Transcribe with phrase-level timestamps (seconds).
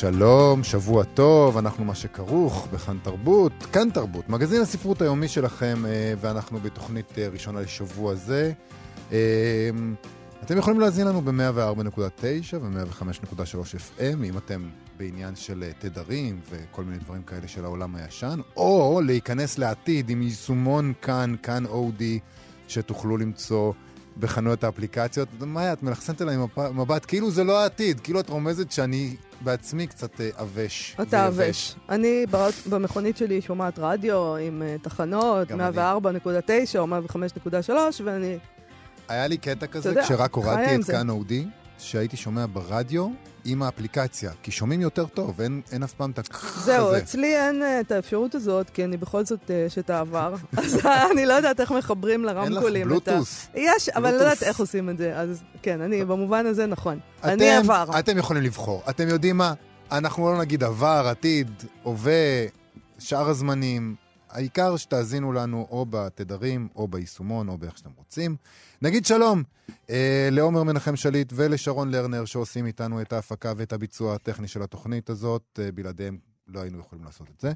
[0.00, 6.14] שלום, שבוע טוב, אנחנו מה שכרוך בכאן תרבות, כאן תרבות, מגזין הספרות היומי שלכם, אה,
[6.20, 8.52] ואנחנו בתוכנית אה, ראשונה לשבוע זה.
[9.12, 9.70] אה,
[10.42, 17.22] אתם יכולים להזין לנו ב-104.9 ו-105.3 FM, אם אתם בעניין של תדרים וכל מיני דברים
[17.22, 22.18] כאלה של העולם הישן, או להיכנס לעתיד עם יישומון כאן, כאן אודי,
[22.68, 23.72] שתוכלו למצוא
[24.20, 25.28] בחנויות האפליקציות.
[25.46, 26.36] מאיה, את מלחסנת עליי
[26.74, 30.96] מבט, כאילו זה לא העתיד, כאילו את רומזת שאני בעצמי קצת עבש.
[31.02, 31.76] אתה עבש.
[31.88, 32.26] אני
[32.70, 35.54] במכונית שלי שומעת רדיו עם תחנות, 104.9
[36.78, 37.70] או 105.3,
[38.04, 38.38] ואני...
[39.08, 41.46] היה לי קטע כזה, כשרק הורדתי את כאן אודי,
[41.78, 43.08] שהייתי שומע ברדיו
[43.44, 46.58] עם האפליקציה, כי שומעים יותר טוב, אין, אין אף פעם את הכ...
[46.64, 50.86] זהו, אצלי אין uh, את האפשרות הזאת, כי אני בכל זאת uh, אשת העבר, אז
[51.12, 52.76] אני לא יודעת איך מחברים לרמקולים.
[52.76, 53.48] אין לך בלוטוס.
[53.54, 56.98] יש, אבל אני לא יודעת איך עושים את זה, אז כן, אני במובן הזה נכון.
[57.20, 57.84] אתם, אני עבר.
[57.98, 58.82] אתם יכולים לבחור.
[58.90, 59.54] אתם יודעים מה?
[59.92, 61.50] אנחנו לא נגיד עבר, עתיד,
[61.82, 62.46] הווה,
[62.98, 63.94] שאר הזמנים.
[64.30, 68.36] העיקר שתאזינו לנו או בתדרים, או ביישומון, או באיך שאתם רוצים.
[68.82, 69.42] נגיד שלום
[69.90, 75.10] אה, לעומר מנחם שליט ולשרון לרנר שעושים איתנו את ההפקה ואת הביצוע הטכני של התוכנית
[75.10, 75.58] הזאת.
[75.62, 77.52] אה, בלעדיהם לא היינו יכולים לעשות את זה.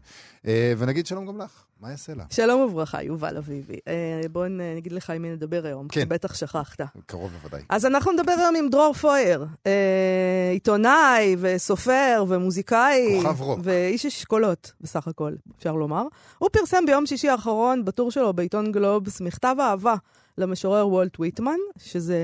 [0.47, 2.25] אה, ונגיד שלום גם לך, מה יעשה לה?
[2.31, 3.79] שלום וברכה, יובל אביבי.
[3.89, 6.09] אה, בואו נגיד לך עם מי נדבר היום, כן.
[6.09, 6.81] בטח שכחת.
[7.07, 7.63] קרוב בוודאי.
[7.69, 13.21] אז אנחנו נדבר היום עם דרור פויר, אה, עיתונאי וסופר ומוזיקאי.
[13.23, 13.61] כוכב רוק.
[13.63, 16.07] ואיש אשכולות, בסך הכל, אפשר לומר.
[16.39, 19.95] הוא פרסם ביום שישי האחרון, בטור שלו בעיתון גלובס, מכתב אהבה
[20.39, 22.19] למשורר וולט ויטמן, שזה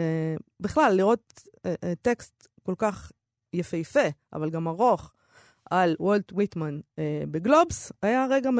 [0.61, 1.43] בכלל, לראות
[2.03, 3.12] טקסט כל כך
[3.53, 5.12] יפהפה, אבל גם ארוך,
[5.70, 8.50] על וולט ויטמן אה, בגלובס, היה רגע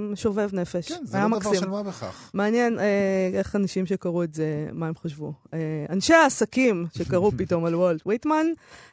[0.00, 0.92] משובב נפש.
[0.92, 1.52] כן, זה לא מקסים.
[1.52, 2.30] דבר של מה בכך.
[2.34, 5.32] מעניין אה, איך אנשים שקראו את זה, מה הם חשבו.
[5.54, 5.58] אה,
[5.90, 8.46] אנשי העסקים שקראו פתאום על וולט ויטמן,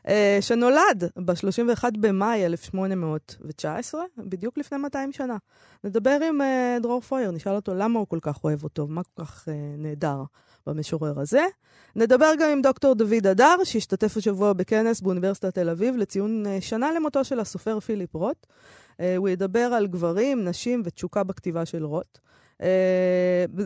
[0.08, 5.38] אה, שנולד ב-31 במאי 1819, בדיוק לפני 200 שנה.
[5.84, 9.26] נדבר עם אה, דרור פויר, נשאל אותו למה הוא כל כך אוהב אותו, מה כל
[9.26, 10.24] כך אה, נהדר.
[10.68, 11.46] במשורר הזה.
[11.96, 16.92] נדבר גם עם דוקטור דוד אדר, שהשתתף השבוע בכנס באוניברסיטת תל אביב לציון אה, שנה
[16.92, 18.46] למותו של הסופר פיליפ רוט.
[18.46, 22.18] Uh, הוא ידבר על גברים, נשים ותשוקה בכתיבה של רוט.
[22.58, 22.64] Uh,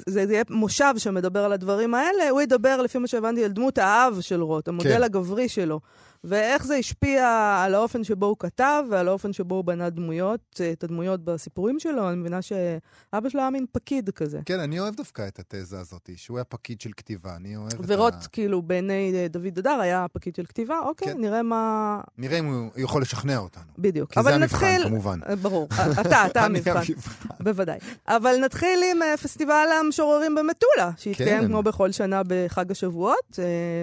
[0.08, 4.18] זה יהיה מושב שמדבר על הדברים האלה, הוא ידבר, לפי מה שהבנתי, על דמות האב
[4.22, 5.04] של רוט, המודל כן.
[5.04, 5.80] הגברי שלו.
[6.24, 7.28] ואיך זה השפיע
[7.66, 12.10] על האופן שבו הוא כתב ועל האופן שבו הוא בנה דמויות, את הדמויות בסיפורים שלו.
[12.10, 14.40] אני מבינה שאבא שלו היה מין פקיד כזה.
[14.46, 17.36] כן, אני אוהב דווקא את התזה הזאת, שהוא היה פקיד של כתיבה.
[17.36, 17.84] אני אוהב את ה...
[17.88, 21.22] ורוט, כאילו, בעיני אה, דוד אדר היה פקיד של כתיבה, אוקיי, כן.
[21.22, 22.02] נראה מה...
[22.18, 23.72] נראה אם הוא יכול לשכנע אותנו.
[23.78, 24.14] בדיוק.
[24.14, 24.84] כי זה המבחן, נתחיל...
[24.84, 25.20] כמובן.
[25.30, 25.68] אה, ברור.
[26.02, 26.94] אתה, אתה המבחן.
[27.40, 27.80] בוודאי.
[28.08, 31.48] אבל נתחיל עם אה, פסטיבל המשוררים במטולה, שהתקיים כן.
[31.48, 33.40] כמו בכל שנה בחג השבועות,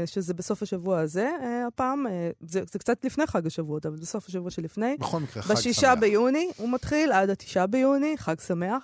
[0.07, 1.31] שזה בסוף השבוע הזה
[1.69, 2.07] הפעם.
[2.41, 4.97] זה, זה קצת לפני חג השבועות, אבל בסוף השבוע שלפני.
[5.00, 5.59] בכל מקרה, חג שמח.
[5.59, 8.82] בשישה ביוני הוא מתחיל, עד התשעה ביוני, חג שמח.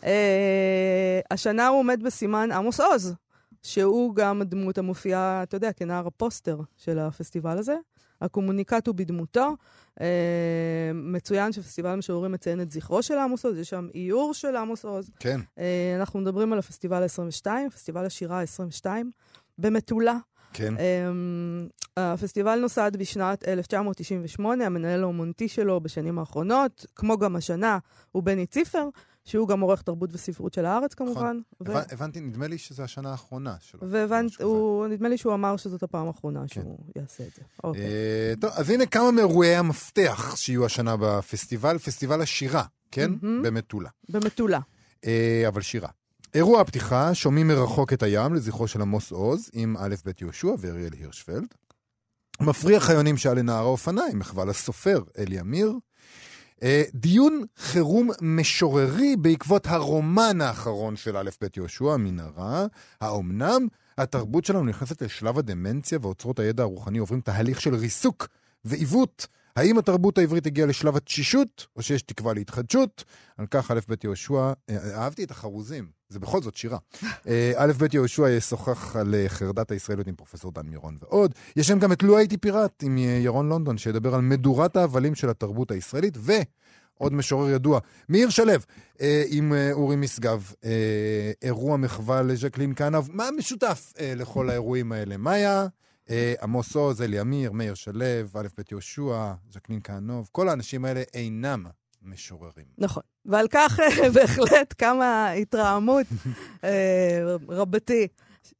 [0.00, 0.04] uh,
[1.30, 3.14] השנה הוא עומד בסימן עמוס עוז,
[3.62, 7.76] שהוא גם הדמות המופיעה, אתה יודע, כנער הפוסטר של הפסטיבל הזה.
[8.20, 9.56] הקומוניקט הוא בדמותו.
[9.98, 10.02] Uh,
[10.94, 15.10] מצוין שפסטיבל המשוררים מציין את זכרו של עמוס עוז, יש שם איור של עמוס עוז.
[15.20, 15.40] כן.
[15.40, 15.60] Uh,
[15.96, 18.86] אנחנו מדברים על הפסטיבל ה-22, פסטיבל השירה ה-22,
[19.58, 20.16] במטולה.
[20.52, 20.74] כן.
[20.76, 20.80] Um,
[21.96, 27.78] הפסטיבל נוסד בשנת 1998, המנהל האומנותי שלו בשנים האחרונות, כמו גם השנה,
[28.12, 28.88] הוא בני ציפר,
[29.24, 31.40] שהוא גם עורך תרבות וספרות של הארץ כמובן.
[31.60, 31.76] נכון.
[31.76, 31.78] ו...
[31.92, 33.80] הבנתי, נדמה לי שזו השנה האחרונה שלו.
[33.90, 34.44] והבנתי,
[34.90, 36.46] נדמה לי שהוא אמר שזאת הפעם האחרונה כן.
[36.46, 37.42] שהוא יעשה את זה.
[37.64, 37.82] אוקיי.
[37.82, 43.10] אה, טוב, אז הנה כמה מאירועי המפתח שיהיו השנה בפסטיבל, פסטיבל השירה, כן?
[43.12, 43.42] Mm-hmm.
[43.42, 43.88] במטולה.
[44.08, 44.60] במטולה.
[45.06, 45.88] אה, אבל שירה.
[46.34, 50.92] אירוע הפתיחה, שומעים מרחוק את הים לזכרו של עמוס עוז, עם א' ב' יהושע ואריאל
[50.92, 51.54] הירשפלד.
[52.40, 55.72] מפריח חיונים שעל לנער האופניים, מחווה לסופר אלי אמיר.
[56.62, 62.66] אה, דיון חירום משוררי בעקבות הרומן האחרון של א' ב' יהושע, המנהרה.
[63.00, 63.66] האומנם?
[63.98, 68.28] התרבות שלנו נכנסת לשלב הדמנציה ואוצרות הידע הרוחני עוברים תהליך של ריסוק
[68.64, 69.26] ועיוות.
[69.56, 73.04] האם התרבות העברית הגיעה לשלב התשישות, או שיש תקווה להתחדשות?
[73.36, 76.78] על כך א' ב' יהושע, אה, אהבתי את החרוזים, זה בכל זאת שירה.
[77.26, 81.34] אה, א' ב' יהושע ישוחח על אה, חרדת הישראליות עם פרופסור דן מירון ועוד.
[81.56, 85.30] יש שם גם את לו הייתי פיראט עם ירון לונדון, שידבר על מדורת ההבלים של
[85.30, 86.32] התרבות הישראלית, ו...
[86.98, 87.80] עוד משורר ידוע.
[88.08, 88.52] מאיר שלו,
[89.00, 93.04] אה, עם אה, אורי משגב, אה, אירוע מחווה לז'קלין כהנב.
[93.12, 95.16] מה משותף אה, לכל האירועים האלה?
[95.16, 95.66] מאיה,
[96.10, 101.02] אה, עמוס עוז, אלי אמיר, מאיר שלו, א' ב' יהושע, ז'קלין כהנוב, כל האנשים האלה
[101.14, 101.66] אינם
[102.02, 102.66] משוררים.
[102.78, 103.02] נכון.
[103.24, 106.06] ועל כך אה, בהחלט קמה התרעמות
[106.64, 108.08] אה, רבתי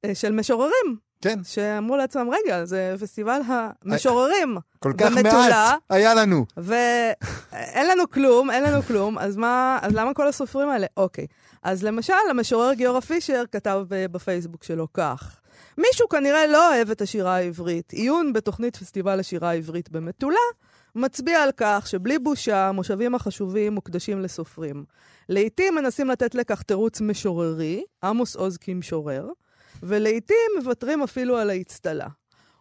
[0.04, 3.40] אה, של משוררים, כן, שאמרו לעצמם, רגע, זה פסטיבל
[3.84, 5.70] המשוררים, כל כך במטולה.
[5.70, 6.46] מעט היה לנו.
[6.56, 10.86] ואין לנו כלום, אין לנו כלום, אז מה, אז למה כל הסופרים האלה?
[10.96, 11.26] אוקיי.
[11.62, 15.40] אז למשל, המשורר גיורא פישר כתב בפייסבוק שלו כך:
[15.78, 17.92] מישהו כנראה לא אוהב את השירה העברית.
[17.92, 20.36] עיון בתוכנית פסטיבל השירה העברית במטולה
[20.98, 24.84] מצביע על כך שבלי בושה, המושבים החשובים מוקדשים לסופרים.
[25.28, 29.28] לעתים מנסים לתת לכך תירוץ משוררי, עמוס עוז כמשורר,
[29.82, 32.06] ולעתים מוותרים אפילו על האצטלה.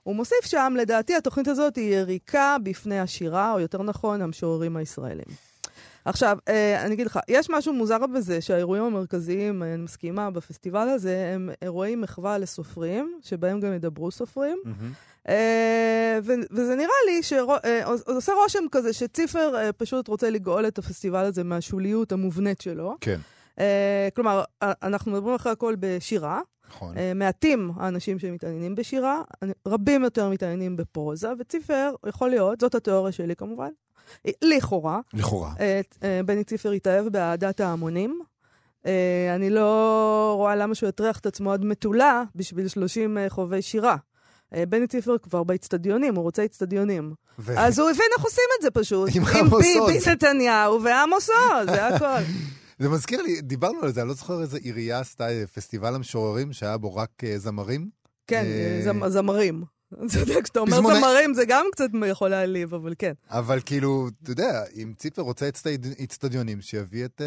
[0.04, 5.26] הוא מוסיף שם, לדעתי התוכנית הזאת היא יריקה בפני השירה, או יותר נכון, המשוררים הישראלים.
[6.06, 11.32] עכשיו, אה, אני אגיד לך, יש משהו מוזר בזה שהאירועים המרכזיים, אני מסכימה, בפסטיבל הזה,
[11.34, 14.58] הם אירועי מחווה לסופרים, שבהם גם ידברו סופרים.
[14.66, 14.88] ו-
[16.52, 22.12] וזה נראה לי שעושה רושם כזה שציפר אה, פשוט רוצה לגאול את הפסטיבל הזה מהשוליות
[22.12, 22.96] המובנית שלו.
[23.02, 23.20] כן,
[23.60, 26.42] אה, כלומר, אה, אנחנו מדברים אחרי הכל בשירה.
[26.70, 26.98] נכון.
[26.98, 29.22] אה, מעטים האנשים שמתעניינים בשירה,
[29.68, 33.70] רבים יותר מתעניינים בפרוזה, וציפר, יכול להיות, זאת התיאוריה שלי כמובן,
[34.26, 35.54] אה, לכאורה, לכאורה.
[35.60, 38.22] אה, אה, בני ציפר התאהב באהדת ההמונים.
[38.86, 43.62] אה, אני לא רואה למה שהוא יטריח את עצמו עד מטולה בשביל 30 אה, חובבי
[43.62, 43.96] שירה.
[44.56, 47.14] אה, בני ציפר כבר באיצטדיונים, הוא רוצה איצטדיונים.
[47.40, 49.10] ו- אז הוא הבין איך עושים את זה פשוט.
[49.16, 50.08] עם עם עמוס ביבי עוז.
[50.08, 52.22] נתניהו ועמוס עוז, זה הכל.
[52.80, 56.54] זה מזכיר לי, דיברנו על זה, אני לא זוכר איזה עירייה עשתה אה, פסטיבל המשוררים
[56.54, 57.90] שהיה בו רק אה, זמרים.
[58.28, 58.46] כן,
[58.86, 59.64] זמ- זמרים.
[59.94, 63.14] אתה יודע, כשאתה אומר זמרים זה גם קצת יכול להעליב, אבל כן.
[63.30, 65.50] אבל כאילו, אתה יודע, אם ציפר רוצה
[66.04, 67.22] אצטדיונים, שיביא את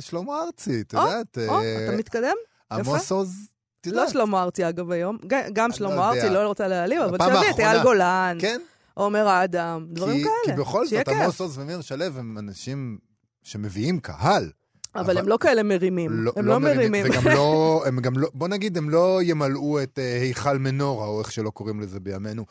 [0.00, 1.38] שלמה ארצי, את יודעת.
[1.48, 2.34] או, אתה מתקדם?
[2.72, 3.48] עמוס עוז,
[3.90, 4.12] את לא יודעת.
[4.12, 5.18] שלמה ארצי, אגב, היום.
[5.52, 6.22] גם שלמה לא יודע.
[6.22, 8.60] ארצי, לא רוצה להעליב, אבל שיביא את אייל גולן, כן,
[8.94, 10.56] עומר אדם, דברים כי- כי כאלה.
[10.56, 11.08] בכל זאת.
[11.08, 12.98] עמוס עוז ומאיר שלו הם אנשים
[13.42, 14.50] שמביאים קהל.
[14.94, 16.26] אבל הם לא כאלה מרימים.
[16.36, 17.06] הם לא מרימים.
[17.10, 21.20] וגם לא, הם גם לא, בוא נגיד, הם לא ימלאו את אה, היכל מנורה, או
[21.20, 22.44] איך שלא קוראים לזה בימינו,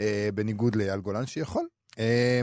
[0.00, 1.66] אה, בניגוד לאייל גולן שיכול.
[1.98, 2.40] אה,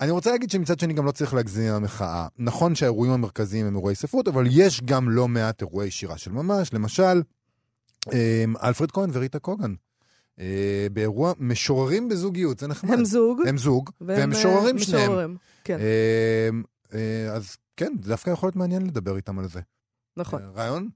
[0.00, 2.26] אני רוצה להגיד שמצד שני גם לא צריך להגזים המחאה.
[2.38, 6.72] נכון שהאירועים המרכזיים הם אירועי ספרות, אבל יש גם לא מעט אירועי שירה של ממש.
[6.74, 7.22] למשל,
[8.62, 9.74] אלפרד כהן וריטה קוגן.
[10.40, 12.92] אה, באירוע משוררים בזוגיות, זה נחמד.
[12.92, 13.40] הם זוג.
[13.46, 15.02] הם זוג, והם והם, אה, משוררים שניהם.
[15.02, 15.36] משוררים.
[15.64, 16.48] כן, אה,
[16.94, 19.60] אה, אז כן, דווקא יכול להיות מעניין לדבר איתם על זה.
[20.16, 20.42] נכון.
[20.56, 20.88] רעיון?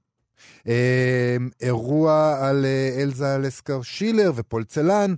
[0.67, 2.65] אה, אירוע על
[2.99, 5.15] אלזה לסקר שילר ופול צלן,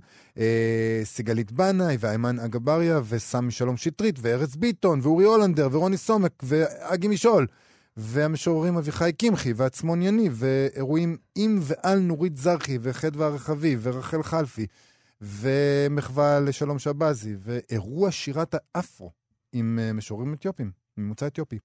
[1.04, 7.46] סיגלית בנאי ואיימן אגבריה וסמי שלום שטרית וארז ביטון ואורי הולנדר ורוני סומק ואגי משעול
[7.96, 14.66] והמשוררים אביחי קמחי ועצמון יניב ואירועים עם ועל נורית זרחי וחדווה הרחבי ורחל חלפי
[15.20, 19.10] ומחווה לשלום שבזי ואירוע שירת האפרו
[19.52, 20.86] עם אה, משוררים אתיופים.
[20.96, 21.58] ממוצא אתיופי.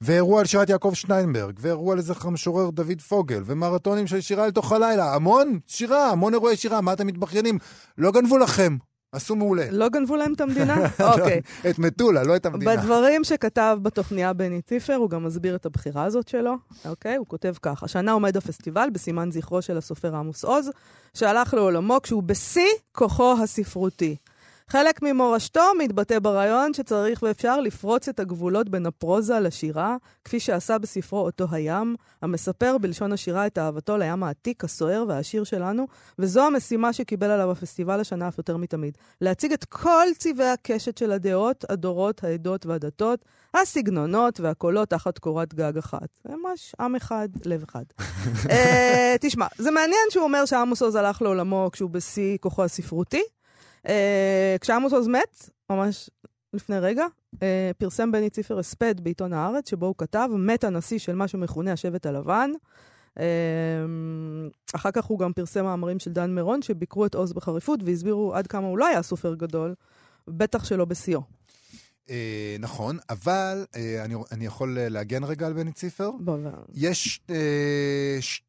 [0.00, 4.72] ואירוע על שירת יעקב שטיינברג, ואירוע לזכר המשורר דוד פוגל, ומרתונים של שירה אל תוך
[4.72, 5.14] הלילה.
[5.14, 7.58] המון שירה, המון אירועי שירה, מה אתם מתבכיינים?
[7.98, 8.76] לא גנבו לכם,
[9.12, 9.70] עשו מעולה.
[9.70, 10.76] לא גנבו להם את המדינה?
[11.12, 11.40] אוקיי.
[11.70, 12.76] את מטולה, לא את המדינה.
[12.76, 17.16] בדברים שכתב בתוכניה בני ציפר, הוא גם מסביר את הבחירה הזאת שלו, אוקיי?
[17.16, 20.70] הוא כותב כך: השנה עומד הפסטיבל בסימן זכרו של הסופר עמוס עוז,
[21.14, 24.16] שהלך לעולמו כשהוא בשיא כוחו הספרותי.
[24.70, 31.20] חלק ממורשתו מתבטא ברעיון שצריך ואפשר לפרוץ את הגבולות בין הפרוזה לשירה, כפי שעשה בספרו
[31.20, 35.86] אותו הים, המספר בלשון השירה את אהבתו לים העתיק, הסוער והעשיר שלנו,
[36.18, 38.98] וזו המשימה שקיבל עליו הפסטיבל השנה אף יותר מתמיד.
[39.20, 45.78] להציג את כל צבעי הקשת של הדעות, הדורות, העדות והדתות, הסגנונות והקולות תחת קורת גג
[45.78, 46.08] אחת.
[46.28, 47.84] ממש עם אחד, לב אחד.
[48.50, 53.22] אה, תשמע, זה מעניין שהוא אומר שעמוס עוז הלך לעולמו כשהוא בשיא כוחו הספרותי.
[53.88, 56.10] אה, כשעמוס עוז מת, ממש
[56.52, 57.06] לפני רגע,
[57.42, 61.72] אה, פרסם בני ציפר הספד בעיתון הארץ, שבו הוא כתב, מת הנשיא של מה שמכונה
[61.72, 62.50] השבט הלבן.
[63.18, 63.24] אה,
[64.74, 68.46] אחר כך הוא גם פרסם מאמרים של דן מירון, שביקרו את עוז בחריפות והסבירו עד
[68.46, 69.74] כמה הוא לא היה סופר גדול,
[70.28, 71.20] בטח שלא בשיאו.
[72.10, 76.10] אה, נכון, אבל אה, אני, אני יכול להגן רגע על בני ציפר.
[76.20, 76.38] בוא,
[76.74, 78.42] יש, אה, ש,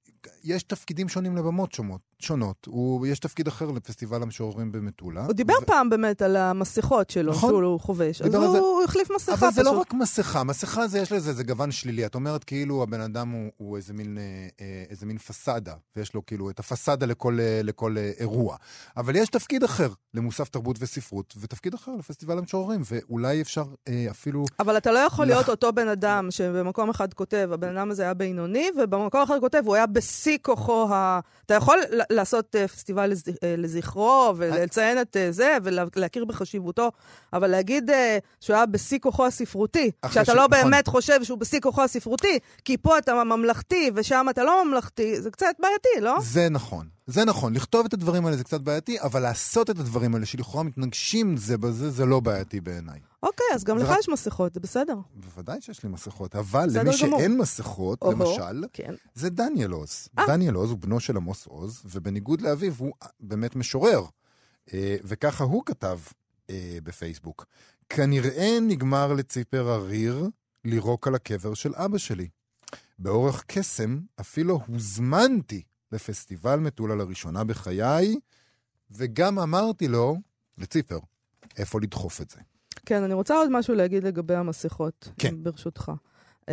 [0.43, 2.65] יש תפקידים שונים לבמות שומות, שונות.
[2.65, 5.25] הוא, יש תפקיד אחר לפסטיבל המשוררים במטולה.
[5.25, 5.65] הוא דיבר ו...
[5.65, 7.49] פעם באמת על המסכות שלו, נכון.
[7.49, 8.21] שהוא חובש.
[8.21, 8.59] אז הוא זה.
[8.59, 9.81] הוא החליף מסכה אבל זה לא פשוט.
[9.81, 12.05] רק מסכה, מסכה זה יש לזה, זה גוון שלילי.
[12.05, 14.23] את אומרת כאילו הבן אדם הוא, הוא איזה, מין, אה,
[14.61, 18.55] אה, איזה מין פסאדה, ויש לו כאילו את הפסאדה לכל, אה, לכל אירוע.
[18.97, 24.45] אבל יש תפקיד אחר למוסף תרבות וספרות, ותפקיד אחר לפסטיבל המשוררים, ואולי אפשר אה, אפילו...
[24.59, 28.03] אבל אתה לא יכול לח- להיות אותו בן אדם שבמקום אחד כותב, הבן אדם הזה
[28.03, 31.19] היה בינוני, ובמקום אחר כותב, הוא היה בשיא כוחו ה...
[31.45, 31.77] אתה יכול
[32.09, 33.11] לעשות אה, פסטיבל
[33.43, 36.91] אה, לזכרו, ולציין את אה, זה, ולהכיר בחשיבותו,
[37.33, 37.91] אבל להגיד
[38.39, 40.71] שהוא היה בשיא כוחו הספרותי, אחרי כשאתה ש- לא נכון.
[40.71, 45.31] באמת חושב שהוא בשיא כוחו הספרותי, כי פה אתה ממלכתי ושם אתה לא ממלכתי, זה
[45.31, 46.15] קצת בעייתי, לא?
[46.21, 46.87] זה נכון.
[47.11, 50.63] זה נכון, לכתוב את הדברים האלה זה קצת בעייתי, אבל לעשות את הדברים האלה שלכאורה
[50.63, 52.99] מתנגשים זה בזה, זה לא בעייתי בעיניי.
[53.23, 54.95] אוקיי, אז גם לך רק- יש מסכות, זה בסדר.
[55.15, 57.19] בוודאי שיש לי מסכות, אבל למי גמור.
[57.19, 58.93] שאין מסכות, אוהו, למשל, כן.
[59.15, 60.07] זה דניאל עוז.
[60.19, 60.27] אה.
[60.27, 64.05] דניאל עוז הוא בנו של עמוס עוז, ובניגוד לאביו הוא באמת משורר.
[64.73, 65.99] אה, וככה הוא כתב
[66.49, 67.45] אה, בפייסבוק.
[67.89, 70.27] כנראה נגמר לציפר הריר
[70.65, 72.27] לירוק על הקבר של אבא שלי.
[72.99, 75.61] באורח קסם אפילו הוזמנתי
[75.91, 78.15] לפסטיבל מטולה לראשונה בחיי,
[78.91, 80.17] וגם אמרתי לו,
[80.57, 80.99] לציפר,
[81.57, 82.37] איפה לדחוף את זה.
[82.85, 85.43] כן, אני רוצה עוד משהו להגיד לגבי המסכות, כן.
[85.43, 85.91] ברשותך.
[86.41, 86.51] Uh,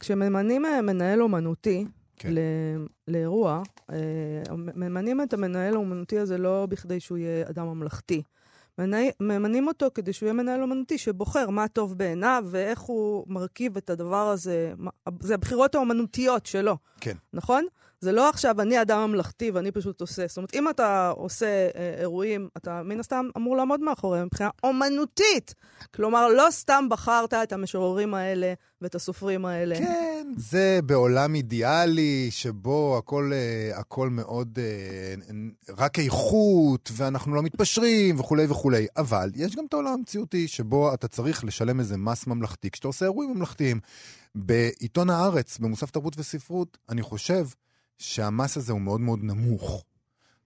[0.00, 1.84] כשממנים אה, מנהל אומנותי
[2.16, 2.28] כן.
[2.32, 2.38] ל-
[3.08, 3.94] לאירוע, uh,
[4.54, 8.22] ממנים את המנהל האומנותי הזה לא בכדי שהוא יהיה אדם ממלכתי.
[9.20, 13.90] ממנים אותו כדי שהוא יהיה מנהל אומנותי שבוחר מה טוב בעיניו ואיך הוא מרכיב את
[13.90, 14.72] הדבר הזה.
[14.76, 14.90] מה-
[15.20, 16.76] זה הבחירות האומנותיות שלו.
[17.00, 17.16] כן.
[17.32, 17.64] נכון?
[18.02, 20.26] זה לא עכשיו אני אדם ממלכתי ואני פשוט עושה.
[20.26, 25.54] זאת אומרת, אם אתה עושה אה, אירועים, אתה מן הסתם אמור לעמוד מאחוריהם מבחינה אומנותית.
[25.94, 29.78] כלומר, לא סתם בחרת את המשוררים האלה ואת הסופרים האלה.
[29.78, 35.14] כן, זה בעולם אידיאלי, שבו הכל, אה, הכל מאוד, אה,
[35.78, 38.86] רק איכות, ואנחנו לא מתפשרים, וכולי וכולי.
[38.96, 43.04] אבל יש גם את העולם המציאותי, שבו אתה צריך לשלם איזה מס ממלכתי, כשאתה עושה
[43.04, 43.80] אירועים ממלכתיים.
[44.34, 47.46] בעיתון הארץ, במוסף תרבות וספרות, אני חושב
[48.02, 49.84] שהמס הזה הוא מאוד מאוד נמוך.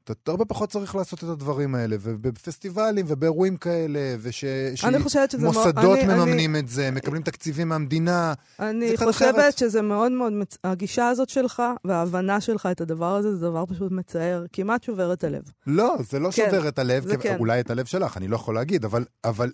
[0.04, 4.44] אתה הרבה פחות צריך לעשות את הדברים האלה, ובפסטיבלים ובאירועים כאלה, וש...
[4.84, 5.54] אני חושבת שזה מאוד...
[5.56, 8.32] מוסדות אני- מממנים את זה, מקבלים תקציבים מהמדינה.
[8.60, 9.58] אני חושבת אחרת.
[9.58, 10.56] שזה מאוד מאוד, מצ...
[10.64, 15.24] הגישה הזאת שלך וההבנה שלך את הדבר הזה, זה דבר פשוט מצער, כמעט שובר את
[15.24, 15.42] הלב.
[15.66, 17.36] לא, זה לא כן, שובר את הלב, כי- כן.
[17.38, 19.52] אולי את הלב שלך, אני לא יכול להגיד, אבל, אבל מ-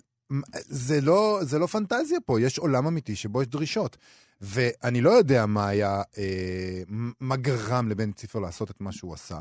[0.65, 3.97] זה, לא, זה לא פנטזיה פה, יש עולם אמיתי שבו יש דרישות.
[4.41, 6.81] ואני לא יודע מה היה, אה,
[7.19, 9.39] מה גרם לבן ציפר לעשות את מה שהוא עשה,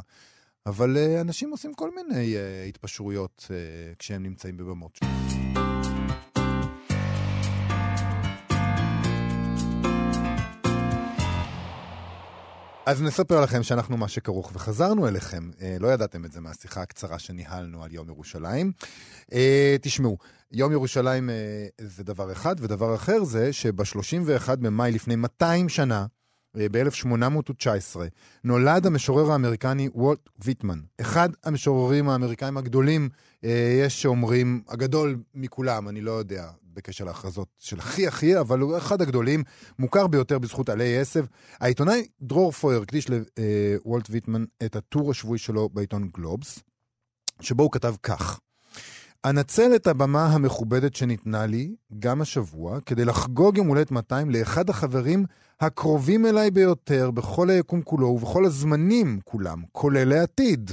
[0.66, 3.56] אבל אה, אנשים עושים כל מיני אה, התפשרויות אה,
[3.98, 4.98] כשהם נמצאים בבמות.
[12.86, 15.50] אז נספר לכם שאנחנו מה שכרוך וחזרנו אליכם.
[15.60, 18.72] אה, לא ידעתם את זה מהשיחה הקצרה שניהלנו על יום ירושלים.
[19.32, 20.18] אה, תשמעו,
[20.52, 26.06] יום ירושלים אה, זה דבר אחד, ודבר אחר זה שב-31 במאי לפני 200 שנה,
[26.56, 27.96] אה, ב-1819,
[28.44, 33.08] נולד המשורר האמריקני וולט ויטמן, אחד המשוררים האמריקאים הגדולים,
[33.44, 38.76] אה, יש שאומרים, הגדול מכולם, אני לא יודע בקשר להכרזות של הכי הכי, אבל הוא
[38.78, 39.42] אחד הגדולים,
[39.78, 41.24] מוכר ביותר בזכות עלי עשב.
[41.60, 46.58] העיתונאי דרור פויר הקדיש לוולט ויטמן את הטור השבועי שלו בעיתון גלובס,
[47.40, 48.40] שבו הוא כתב כך:
[49.24, 55.24] אנצל את הבמה המכובדת שניתנה לי, גם השבוע, כדי לחגוג יום הולדת 200 לאחד החברים
[55.60, 60.70] הקרובים אליי ביותר בכל היקום כולו ובכל הזמנים כולם, כולל העתיד.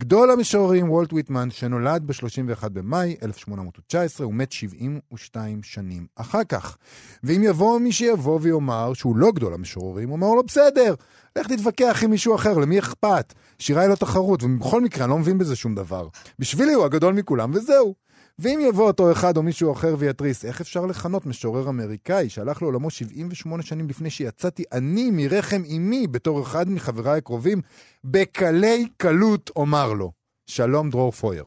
[0.00, 6.76] גדול המשוררים וולט ויטמן, שנולד ב-31 במאי 1819, הוא מת 72 שנים אחר כך.
[7.24, 10.94] ואם יבוא מי שיבוא ויאמר שהוא לא גדול המשוררים, הוא אומר לו, בסדר,
[11.38, 13.34] לך תתווכח עם מישהו אחר, למי אכפת?
[13.58, 16.08] שירה היא לא תחרות, ובכל מקרה אני לא מבין בזה שום דבר.
[16.38, 17.94] בשבילי הוא הגדול מכולם, וזהו.
[18.42, 22.90] ואם יבוא אותו אחד או מישהו אחר ויתריס, איך אפשר לכנות משורר אמריקאי שהלך לעולמו
[22.90, 27.60] 78 שנים לפני שיצאתי אני מרחם אמי בתור אחד מחבריי הקרובים,
[28.04, 30.12] בקלי קלות אומר לו.
[30.46, 31.44] שלום דרור פויר.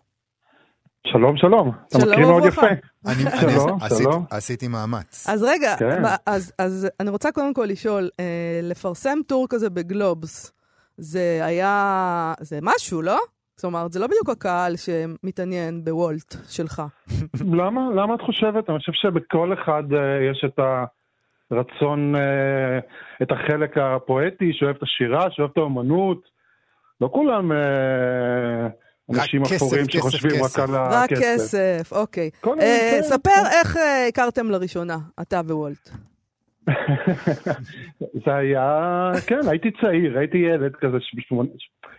[1.07, 1.71] שלום, שלום.
[1.87, 2.45] אתה מקריא מאוד.
[2.45, 2.61] יפה.
[3.05, 4.25] אני, אני שלום, עשיתי, שלום.
[4.29, 5.25] עשיתי מאמץ.
[5.29, 6.01] אז רגע, כן.
[6.01, 8.25] מה- אז, אז אני רוצה קודם כל לשאול, אה,
[8.63, 10.51] לפרסם טור כזה בגלובס,
[10.97, 13.19] זה היה, זה משהו, לא?
[13.63, 16.81] זאת אומרת, זה לא בדיוק הקהל שמתעניין בוולט שלך.
[17.59, 17.81] למה?
[17.95, 18.69] למה את חושבת?
[18.69, 19.99] אני חושב שבכל אחד אה,
[20.31, 20.59] יש את
[21.51, 22.79] הרצון, אה,
[23.21, 26.21] את החלק הפואטי, שאוהב את השירה, שאוהב את האומנות.
[27.01, 28.67] לא כולם אה,
[29.09, 30.59] אנשים אפורים כסף, שחושבים כסף.
[30.59, 31.23] רק על רק הכסף.
[31.33, 32.29] כסף, אוקיי.
[32.41, 33.45] כן, ספר כן.
[33.59, 35.89] איך אה, הכרתם לראשונה, אתה ווולט.
[38.25, 40.97] זה היה, כן, הייתי צעיר, הייתי ילד כזה,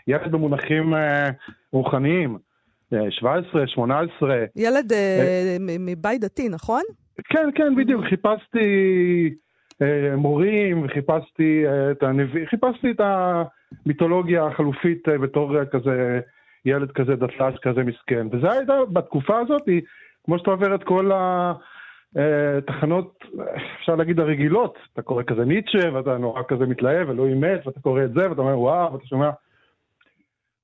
[0.06, 1.30] ילד במונחים אה,
[1.72, 2.38] רוחניים,
[3.10, 4.44] 17, 18.
[4.56, 4.92] ילד
[5.80, 6.82] מבית דתי, נכון?
[7.24, 9.34] כן, כן, בדיוק, חיפשתי
[10.16, 16.20] מורים, חיפשתי את הנביא, חיפשתי את המיתולוגיה החלופית בתור כזה
[16.64, 18.26] ילד כזה דתל"ש כזה מסכן.
[18.32, 19.62] וזה הייתה, בתקופה הזאת,
[20.24, 21.10] כמו שאתה עובר את כל
[22.58, 23.24] התחנות,
[23.80, 28.04] אפשר להגיד הרגילות, אתה קורא כזה ניטשה, ואתה נורא כזה מתלהב, אלוהים מת, ואתה קורא
[28.04, 29.30] את זה, ואתה אומר וואו, ואתה שומע...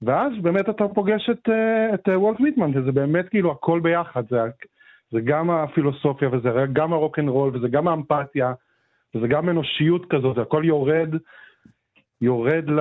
[0.02, 1.48] ואז באמת אתה פוגש את,
[1.94, 4.38] את וולט מיטמן, וזה באמת כאילו הכל ביחד, זה,
[5.10, 8.52] זה גם הפילוסופיה, וזה גם הרוקנרול, וזה גם האמפתיה,
[9.14, 11.14] וזה גם אנושיות כזאת, זה הכל יורד,
[12.20, 12.80] יורד ל...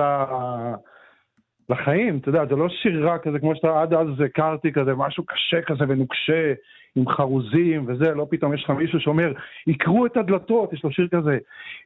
[1.70, 5.62] לחיים, אתה יודע, זה לא שירה כזה כמו שאתה עד אז הכרתי כזה, משהו קשה
[5.62, 6.52] כזה ונוקשה,
[6.96, 9.32] עם חרוזים וזה, לא פתאום יש לך מישהו שאומר,
[9.66, 11.38] עקרו את הדלתות, יש לו שיר כזה,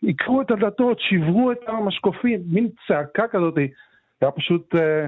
[0.09, 3.55] עקרו את הדלתות, שברו את המשקופים, מין צעקה כזאת,
[4.21, 5.07] היה פשוט אה,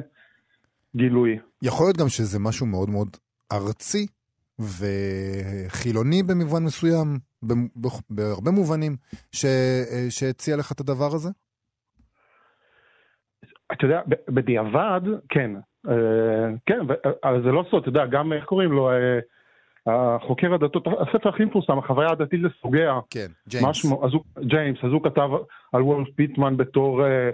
[0.96, 1.38] גילוי.
[1.62, 3.08] יכול להיות גם שזה משהו מאוד מאוד
[3.52, 4.06] ארצי
[4.58, 7.18] וחילוני במובן מסוים,
[8.10, 8.96] בהרבה מובנים,
[9.44, 11.28] אה, שהציע לך את הדבר הזה?
[13.72, 15.50] אתה יודע, בדיעבד, כן.
[15.88, 16.78] אה, כן,
[17.24, 19.18] אבל זה לא סוד, אתה יודע, גם, איך קוראים לו, אה,
[19.86, 23.00] החוקר הדתות, הספר הכי מפורסם, החוויה הדתית לסוגיה.
[23.10, 23.68] כן, ג'יימס.
[23.68, 25.30] משמו, אז הוא, ג'יימס, אז הוא כתב
[25.72, 27.30] על וולף פיטמן בתור אה,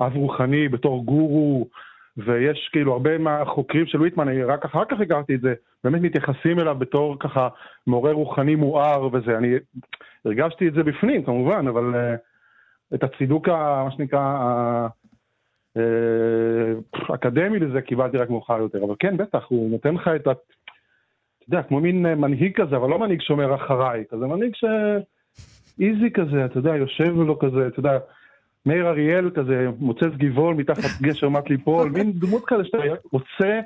[0.00, 1.68] אב רוחני, בתור גורו,
[2.16, 6.60] ויש כאילו הרבה מהחוקרים של ויטמן, אני רק אחר כך הכרתי את זה, באמת מתייחסים
[6.60, 7.48] אליו בתור ככה
[7.86, 9.54] מורה רוחני מואר וזה, אני
[10.24, 12.16] הרגשתי את זה בפנים כמובן, אבל
[12.94, 14.20] את הצידוק, מה שנקרא,
[15.76, 20.26] אה, אקדמי לזה קיבלתי רק מאוחר יותר, אבל כן, בטח, הוא נותן לך את
[21.48, 24.64] יודע, כמו מין אה, מנהיג כזה, אבל לא מנהיג שאומר אחריי, כזה מנהיג ש...
[25.80, 27.98] איזי כזה, אתה יודע, יושב לו כזה, אתה יודע,
[28.66, 32.78] מאיר אריאל כזה, מוצץ גבעול מתחת גשר מת ליפול, מין דמות כזה שאתה
[33.12, 33.60] רוצה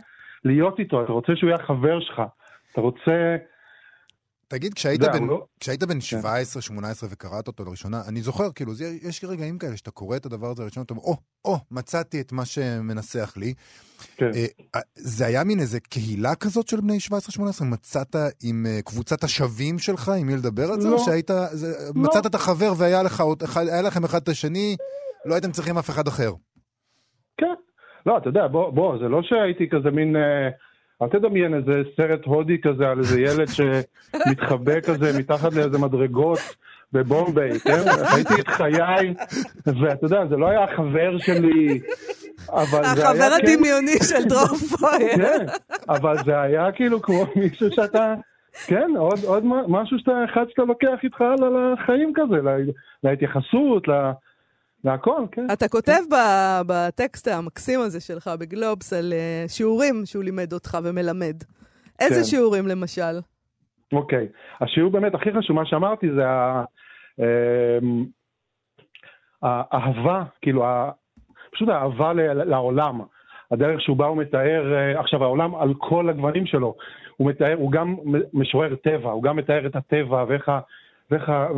[0.44, 2.22] להיות איתו, אתה רוצה שהוא יהיה חבר שלך,
[2.72, 3.37] אתה רוצה
[4.50, 5.45] תגיד, כשהיית בן, לא...
[5.61, 6.00] כשהיית בן 17-18
[7.00, 7.07] כן.
[7.11, 10.62] וקראת אותו לראשונה, אני זוכר, כאילו, זה, יש רגעים כאלה שאתה קורא את הדבר הזה
[10.62, 13.54] לראשונה, אתה אומר, או, או, מצאתי את מה שמנסח לי.
[14.16, 14.30] כן.
[14.35, 16.99] אה, אה, זה היה מין איזה קהילה כזאת של בני
[17.40, 17.64] 17-18?
[17.64, 20.88] מצאת עם אה, קבוצת השווים שלך, עם מי לדבר על זה?
[20.88, 20.95] לא.
[20.95, 22.02] או שהיית, זה, לא.
[22.02, 24.76] מצאת את החבר והיה לך, אחד, לכם אחד את השני,
[25.26, 26.30] לא הייתם צריכים אף אחד אחר.
[27.37, 27.54] כן.
[28.06, 30.17] לא, אתה יודע, בוא, בוא, זה לא שהייתי כזה מין...
[30.17, 30.49] אה...
[31.02, 36.39] אל תדמיין איזה סרט הודי כזה על איזה ילד שמתחבא כזה מתחת לאיזה מדרגות
[36.93, 37.80] בבומביי, כן?
[38.15, 39.15] הייתי את חיי,
[39.67, 41.80] ואתה יודע, זה לא היה החבר שלי,
[42.52, 43.10] אבל זה היה...
[43.10, 44.47] החבר כן- הדמיוני של דרור
[44.78, 45.17] פויר.
[45.26, 45.47] כן,
[45.89, 48.15] אבל זה היה כאילו כמו מישהו שאתה...
[48.67, 51.25] כן, עוד, עוד משהו שאתה, אחד שאתה לוקח איתך
[51.75, 52.36] לחיים כזה,
[53.04, 54.13] להתייחסות, לה,
[54.84, 55.47] והכל, כן.
[55.52, 56.16] אתה כותב כן.
[56.66, 61.36] בטקסט המקסים הזה שלך בגלובס על uh, שיעורים שהוא לימד אותך ומלמד.
[62.00, 62.25] איזה כן.
[62.25, 63.21] שיעורים למשל?
[63.93, 64.28] אוקיי.
[64.60, 66.64] השיעור באמת הכי חשוב, מה שאמרתי זה ה...
[67.19, 68.04] אמ,
[69.43, 70.64] האהבה, כאילו,
[71.52, 73.00] פשוט האהבה לעולם.
[73.50, 76.75] הדרך שהוא בא ומתאר, אה, עכשיו העולם על כל הגוונים שלו,
[77.16, 77.97] הוא מתאר, הוא גם
[78.32, 80.52] משורר טבע, הוא גם מתאר את הטבע ואיך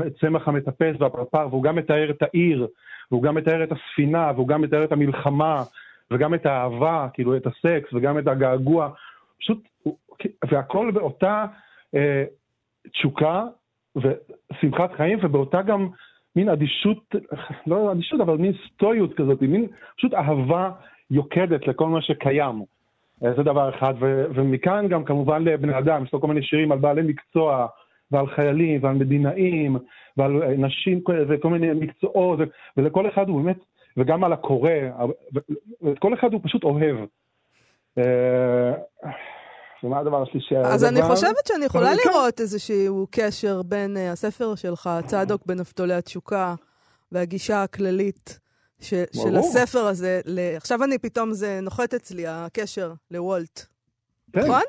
[0.06, 2.66] הצמח המטפס והפרפר, והוא גם מתאר את העיר,
[3.12, 5.62] והוא גם מתאר את הספינה, והוא גם מתאר את המלחמה,
[6.10, 8.88] וגם את האהבה, כאילו את הסקס, וגם את הגעגוע.
[9.40, 9.68] פשוט,
[10.50, 11.44] והכל באותה
[11.94, 12.24] אה,
[12.92, 13.44] תשוקה
[13.96, 15.88] ושמחת חיים, ובאותה גם
[16.36, 17.14] מין אדישות,
[17.66, 20.70] לא אדישות, אבל מין סטואיות כזאת, מין פשוט אהבה
[21.10, 22.62] יוקדת לכל מה שקיים.
[23.24, 26.72] אה, זה דבר אחד, ו- ומכאן גם כמובן לבני אדם, יש לו כל מיני שירים
[26.72, 27.66] על בעלי מקצוע,
[28.12, 29.76] ועל חיילים, ועל מדינאים,
[30.16, 32.38] ועל אה, נשים וכל מיני מקצועות,
[32.76, 33.58] ולכל אחד הוא באמת,
[33.96, 34.70] וגם על הקורא,
[35.98, 36.96] כל אחד הוא פשוט אוהב.
[37.98, 38.72] אה,
[39.84, 40.56] ומה הדבר השלישי?
[40.56, 46.54] אז אני חושבת שאני יכולה לראות איזשהו קשר בין אה, הספר שלך, צדוק בנפתולי התשוקה,
[47.12, 48.38] והגישה הכללית
[48.80, 50.20] של הספר הזה.
[50.56, 53.66] עכשיו אני פתאום, זה נוחת אצלי, הקשר לוולט.
[54.32, 54.40] כן.
[54.40, 54.62] נכון?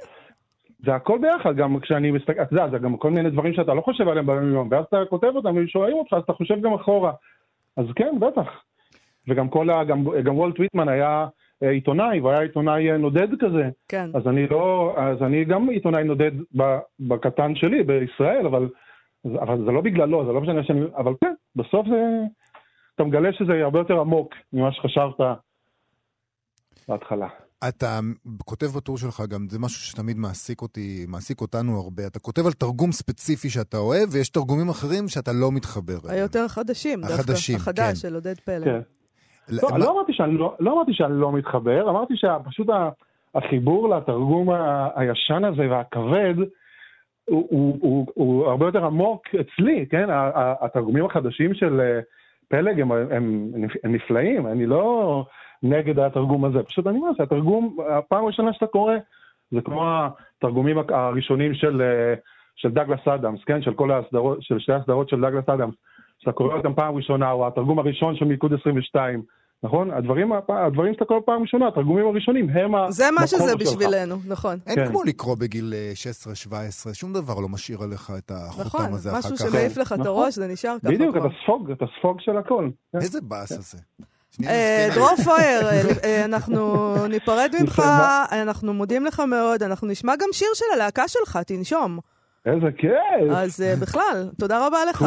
[0.86, 3.82] זה הכל ביחד, גם כשאני מסתכל, אתה יודע, זה גם כל מיני דברים שאתה לא
[3.82, 7.12] חושב עליהם ביום יום, ואז אתה כותב אותם ושואלים אותך, אז אתה חושב גם אחורה.
[7.78, 8.64] אז כן, בטח.
[9.28, 9.84] וגם כל ה...
[9.84, 11.28] גם, גם וולט ויטמן היה
[11.64, 13.70] אה, עיתונאי, והוא היה עיתונאי אה, נודד כזה.
[13.88, 14.10] כן.
[14.14, 14.96] אז אני לא...
[14.98, 16.32] אז אני גם עיתונאי נודד
[17.00, 18.70] בקטן שלי, בישראל, אבל,
[19.26, 20.82] אבל זה לא בגללו, זה לא משנה שאני...
[20.98, 22.22] אבל כן, בסוף זה...
[22.96, 25.20] אתה מגלה שזה הרבה יותר עמוק ממה שחשבת
[26.88, 27.28] בהתחלה.
[27.68, 28.00] אתה
[28.46, 32.08] כותב בטור שלך גם, זה משהו שתמיד מעסיק אותי, מעסיק אותנו הרבה.
[32.08, 36.18] אתה כותב על תרגום ספציפי שאתה אוהב, ויש תרגומים אחרים שאתה לא מתחבר אליהם.
[36.20, 37.14] היותר חדשים, דווקא.
[37.14, 37.96] החדשים, החדש כן.
[37.96, 38.64] של עודד פלג.
[38.64, 38.80] כן.
[39.50, 42.68] לא, מה- לא אמרתי שאני לא, לא אמרתי שאני לא מתחבר, אמרתי שפשוט
[43.36, 44.50] החיבור לתרגום
[44.96, 46.36] הישן הזה והכבד
[47.26, 50.08] הוא, הוא, הוא, הוא הרבה יותר עמוק אצלי, כן?
[50.62, 52.00] התרגומים החדשים של אה,
[52.54, 53.52] פלג הם, הם,
[53.84, 55.26] הם נפלאים, אני לא
[55.64, 58.94] נגד התרגום הזה, פשוט אני אומר שהתרגום, הפעם הראשונה שאתה קורא,
[59.52, 61.82] זה כמו התרגומים הראשונים של,
[62.56, 63.62] של דגלס אדמס, כן?
[63.62, 65.76] של כל הסדרות, של שתי הסדרות של דגלס אדמס,
[66.20, 69.22] שאתה קורא אותם פעם ראשונה, או התרגום הראשון של מילכוד 22,
[69.64, 69.92] נכון?
[69.92, 72.92] הדברים, הדברים שאתה קורא פעם ראשונה, התרגומים הראשונים, הם ה...
[72.92, 73.62] זה מה שזה שלך.
[73.62, 74.58] בשבילנו, נכון.
[74.68, 74.88] אין כן.
[74.88, 75.92] כמו לקרוא בגיל אה,
[76.90, 79.52] 16-17, שום דבר לא משאיר עליך את החותם נכון, הזה אחר משהו כך.
[79.52, 80.08] שמעיף לך את נכון.
[80.08, 81.18] הראש, זה נשאר ככה בדיוק.
[81.18, 82.70] אתה ספוג, אתה ספוג של הכל.
[82.92, 82.98] כן.
[82.98, 83.78] איזה באס הזה.
[84.32, 84.90] שנייה, אה.
[84.96, 87.82] דרור פויר, אה, אה, אנחנו ניפרד ממך?
[88.32, 92.00] אנחנו מודים לך מאוד, אנחנו נשמע גם שיר של הלהקה שלך, תנשום.
[92.46, 92.92] איזה כיף.
[93.36, 95.06] אז אה, בכלל, תודה רבה לך.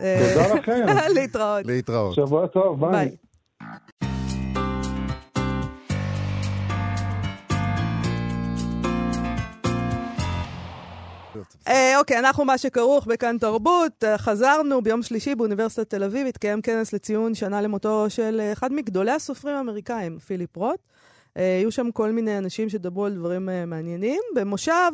[0.00, 0.86] אה, תודה לכם.
[1.20, 1.66] להתראות.
[1.66, 2.14] להתראות.
[2.14, 3.16] שבוע טוב, ביי.
[11.68, 14.04] אה, אוקיי, אנחנו מה שכרוך בכאן תרבות.
[14.04, 18.72] אה, חזרנו ביום שלישי באוניברסיטת תל אביב, התקיים כנס לציון שנה למותו של אה, אחד
[18.72, 20.80] מגדולי הסופרים האמריקאים, פיליפ רוט.
[21.36, 24.20] אה, היו שם כל מיני אנשים שדברו על דברים מעניינים.
[24.34, 24.92] במושב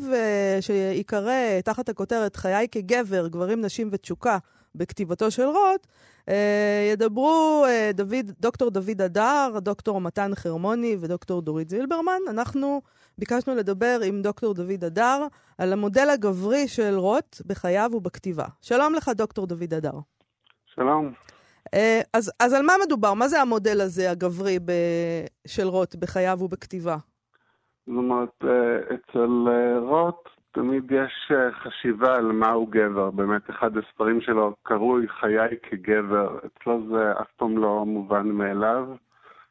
[0.60, 4.38] שיקרא תחת הכותרת חיי כגבר, גברים, נשים ותשוקה,
[4.74, 5.86] בכתיבתו של רוט,
[6.28, 12.20] אה, ידברו אה, דוד, דוקטור דוד אדר, דוקטור מתן חרמוני ודוקטור דורית זילברמן.
[12.30, 12.82] אנחנו
[13.18, 15.26] ביקשנו לדבר עם דוקטור דוד אדר
[15.58, 18.46] על המודל הגברי של רוט בחייו ובכתיבה.
[18.62, 19.98] שלום לך, דוקטור דוד אדר.
[20.66, 21.12] שלום.
[21.74, 23.14] אה, אז, אז על מה מדובר?
[23.14, 24.72] מה זה המודל הזה, הגברי, ב,
[25.46, 26.96] של רוט בחייו ובכתיבה?
[27.86, 28.44] זאת אומרת,
[28.94, 29.48] אצל
[29.88, 33.10] רוט תמיד יש אה, חשיבה על מהו גבר.
[33.10, 36.38] באמת, אחד הספרים שלו קרוי חיי כגבר.
[36.46, 38.88] אצלו זה אף פעם לא מובן מאליו.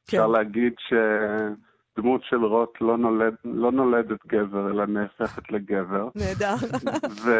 [0.05, 6.09] אפשר להגיד שדמות של רוט לא, נולד, לא נולדת גבר, אלא נהפכת לגבר.
[6.15, 6.55] נהדר.
[7.23, 7.31] ו...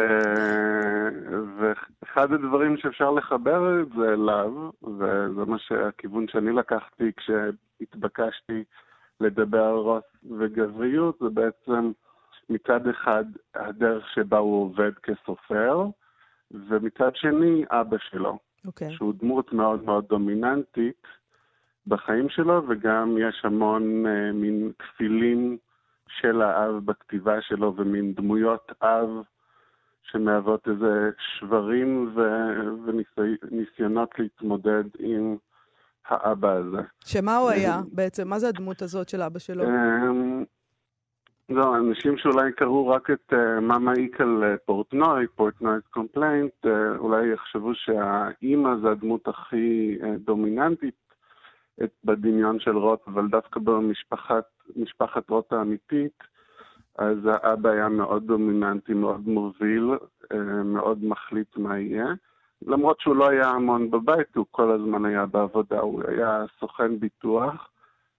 [1.58, 8.64] ואחד הדברים שאפשר לחבר את זה אליו, וזה מה שהכיוון שאני לקחתי כשהתבקשתי
[9.20, 10.04] לדבר על רוס
[10.38, 11.92] וגבריות, זה בעצם
[12.48, 15.86] מצד אחד הדרך שבה הוא עובד כסופר,
[16.50, 18.92] ומצד שני אבא שלו, אוקיי.
[18.92, 21.02] שהוא דמות מאוד מאוד דומיננטית
[21.86, 25.58] בחיים שלו, וגם יש המון אה, מין כפילים
[26.08, 29.08] של האב בכתיבה שלו, ומין דמויות אב
[30.02, 35.36] שמהוות איזה שברים ו- וניסיונות להתמודד עם
[36.08, 36.82] האבא הזה.
[37.04, 38.28] שמה הוא היה בעצם?
[38.28, 39.64] מה זה הדמות הזאת של אבא שלו?
[41.48, 47.32] לא, אנשים שאולי קראו רק את uh, מה מעיק על פורטנוי, Portnoy's Complaint, uh, אולי
[47.32, 50.94] יחשבו שהאימא זה הדמות הכי דומיננטית
[52.04, 54.44] בדמיון של רוט, אבל דווקא במשפחת
[54.76, 56.22] משפחת רוט האמיתית,
[56.98, 59.90] אז האבא היה מאוד דומיננטי, מאוד מוביל,
[60.64, 62.06] מאוד מחליט מה יהיה.
[62.66, 67.68] למרות שהוא לא היה המון בבית, הוא כל הזמן היה בעבודה, הוא היה סוכן ביטוח.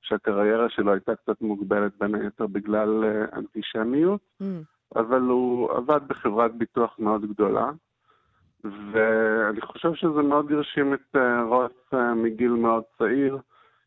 [0.06, 4.46] שהקריירה שלו הייתה קצת מוגבלת בין היתר בגלל uh, אנטישמיות, Mm.
[4.96, 7.72] אבל הוא עבד בחברת ביטוח מאוד גדולה,
[8.64, 13.38] ואני חושב שזה מאוד הרשים את uh, רוס uh, מגיל מאוד צעיר.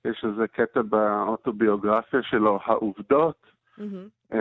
[0.04, 3.46] יש איזה קטע באוטוביוגרפיה שלו, העובדות,
[3.78, 4.34] um,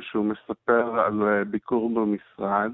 [0.00, 2.72] שהוא מספר על ביקור במשרד,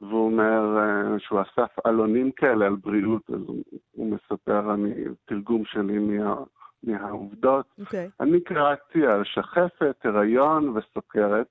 [0.00, 0.78] והוא אומר
[1.18, 6.34] שהוא אסף עלונים כאלה על בריאות, אז הוא, הוא מספר, אני, תרגום שלי מה,
[6.84, 7.66] מהעובדות.
[7.80, 8.10] אוקיי.
[8.20, 11.46] אני קראתי על שחפת, הריון וסוכרת,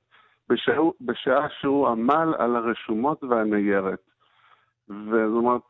[0.49, 3.99] בשעה, בשעה שהוא עמל על הרשומות והניירת.
[4.89, 5.61] וזאת אומרת,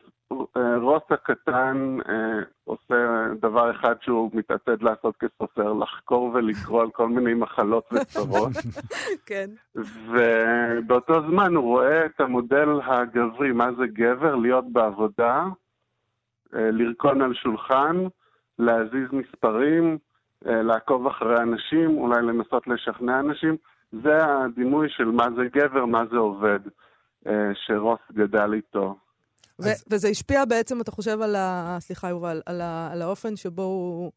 [0.57, 7.07] אה, רוס הקטן אה, עושה דבר אחד שהוא מתעתד לעשות כסופר, לחקור ולקרוא על כל
[7.07, 8.51] מיני מחלות וצרות.
[9.25, 9.49] כן.
[9.75, 15.45] ובאותו זמן הוא רואה את המודל הגברי, מה זה גבר, להיות בעבודה,
[16.55, 17.97] אה, לרקון על שולחן,
[18.61, 19.97] להזיז מספרים,
[20.47, 23.57] אה, לעקוב אחרי אנשים, אולי לנסות לשכנע אנשים.
[23.91, 26.59] זה הדימוי של מה זה גבר, מה זה עובד,
[27.27, 28.95] אה, שרוס גדל איתו.
[29.61, 31.77] ו- וזה השפיע בעצם, אתה חושב, על ה...
[31.79, 32.89] סליחה, יובל, על, ה...
[32.91, 34.11] על האופן שבו הוא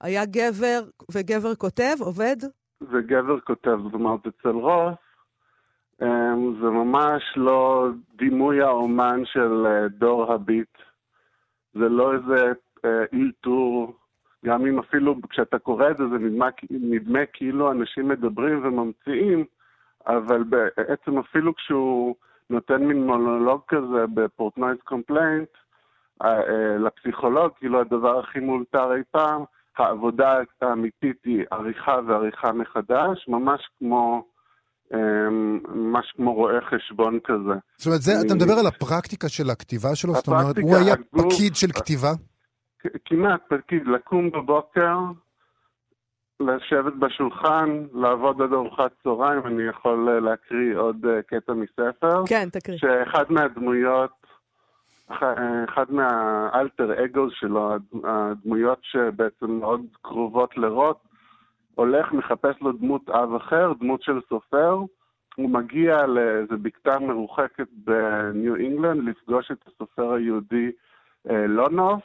[0.00, 0.80] היה גבר,
[1.12, 2.36] וגבר כותב, עובד?
[2.82, 4.94] וגבר כותב, זאת אומרת, אצל רוס,
[6.02, 9.66] אה, זה ממש לא דימוי האומן של
[9.98, 10.78] דור הביט.
[11.74, 12.52] זה לא איזה
[12.84, 13.92] אה, אילתור,
[14.44, 19.44] גם אם אפילו כשאתה קורא את זה, זה נדמה, נדמה כאילו אנשים מדברים וממציאים,
[20.06, 22.14] אבל בעצם אפילו כשהוא
[22.50, 25.48] נותן מין מונולוג כזה ב Portnoy's Complaint,
[26.22, 29.44] אה, לפסיכולוג, כאילו הדבר הכי מאולתר אי פעם,
[29.78, 34.24] העבודה האמיתית היא עריכה ועריכה מחדש, ממש כמו...
[34.94, 37.54] אמ, ממש כמו רואה חשבון כזה.
[37.76, 40.14] זאת אומרת, זה, אתה מדבר על הפרקטיקה של הכתיבה שלו?
[40.14, 42.12] זאת אומרת, הוא היה פקיד של כתיבה?
[43.04, 44.98] כמעט פקיד, לקום בבוקר,
[46.40, 52.26] לשבת בשולחן, לעבוד עד ארוחת צהריים, אני יכול אה, להקריא עוד אה, קטע מספר.
[52.28, 52.78] כן, תקריא.
[52.78, 54.10] שאחד מהדמויות,
[55.08, 57.72] אחד מהאלטר אגו שלו,
[58.04, 60.96] הדמויות שבעצם מאוד קרובות לרוט,
[61.74, 64.78] הולך, מחפש לו דמות אב אחר, דמות של סופר,
[65.36, 70.70] הוא מגיע לאיזו בקתה מרוחקת בניו אינגלנד לפגוש את הסופר היהודי
[71.30, 72.02] אה, לונוף,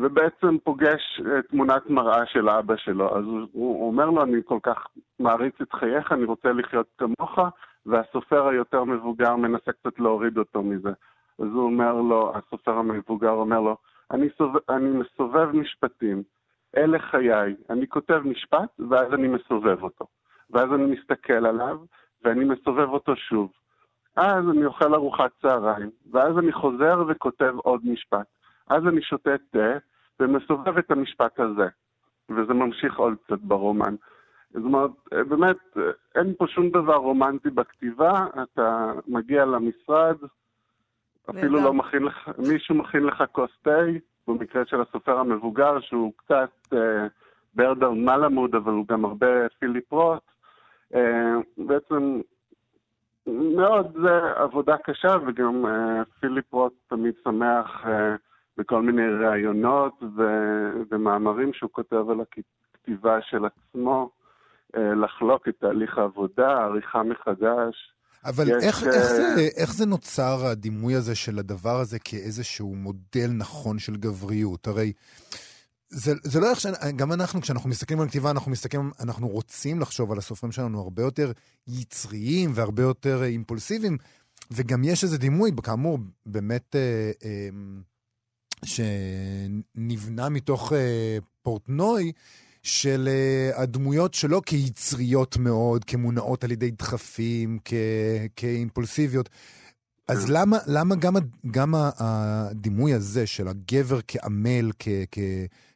[0.00, 3.16] ובעצם פוגש אה, תמונת מראה של אבא שלו.
[3.16, 4.86] אז הוא, אומר לו, אני כל כך
[5.18, 7.38] מעריץ את חייך, אני רוצה לחיות כמוך,
[7.86, 10.92] והסופר היותר מבוגר מנסה קצת להוריד אותו מזה.
[11.38, 13.76] אז הוא אומר לו, הסופר המבוגר אומר לו,
[14.10, 16.22] אני, סובב, אני מסובב משפטים.
[16.76, 17.54] אלה חיי.
[17.70, 20.04] אני כותב משפט, ואז אני מסובב אותו.
[20.50, 21.78] ואז אני מסתכל עליו,
[22.24, 23.50] ואני מסובב אותו שוב.
[24.16, 28.26] אז אני אוכל ארוחת צהריים, ואז אני חוזר וכותב עוד משפט.
[28.70, 29.78] אז אני שותה תה
[30.20, 31.68] ומסובב את המשפט הזה.
[32.30, 33.94] וזה ממשיך עוד קצת ברומן.
[34.50, 34.90] זאת אומרת,
[35.28, 35.56] באמת,
[36.14, 40.16] אין פה שום דבר רומנטי בכתיבה, אתה מגיע למשרד,
[41.30, 43.80] אפילו לא מכין לך, מישהו מכין לך כוס תה,
[44.28, 47.06] במקרה של הסופר המבוגר, שהוא קצת אה,
[47.54, 50.22] ברדר מלמוד, אבל הוא גם הרבה פיליפ רוט.
[50.94, 52.20] אה, בעצם
[53.26, 58.16] מאוד זה עבודה קשה, וגם אה, פיליפ רוט תמיד שמח אה,
[58.58, 64.10] בכל מיני ראיונות ו- ומאמרים שהוא כותב על הכתיבה של עצמו,
[64.76, 67.92] אה, לחלוק את תהליך העבודה, עריכה מחדש.
[68.24, 73.30] אבל יש, איך, איך, זה, איך זה נוצר הדימוי הזה של הדבר הזה כאיזשהו מודל
[73.38, 74.66] נכון של גבריות?
[74.66, 74.92] הרי
[75.90, 76.66] זה, זה לא איך ש...
[76.96, 81.02] גם אנחנו, כשאנחנו מסתכלים על כתיבה, אנחנו מסתכלים, אנחנו רוצים לחשוב על הסופרים שלנו הרבה
[81.02, 81.32] יותר
[81.68, 83.98] יצריים והרבה יותר אימפולסיביים,
[84.50, 87.48] וגם יש איזה דימוי, כאמור, באמת, אה, אה,
[88.64, 92.12] שנבנה מתוך אה, פורטנוי,
[92.62, 99.28] של uh, הדמויות שלו כיצריות מאוד, כמונעות על ידי דחפים, כ- כאימפולסיביות.
[100.08, 100.32] אז כן.
[100.36, 101.12] למה, למה גם,
[101.50, 105.18] גם הדימוי הזה של הגבר כעמל, כ, כ,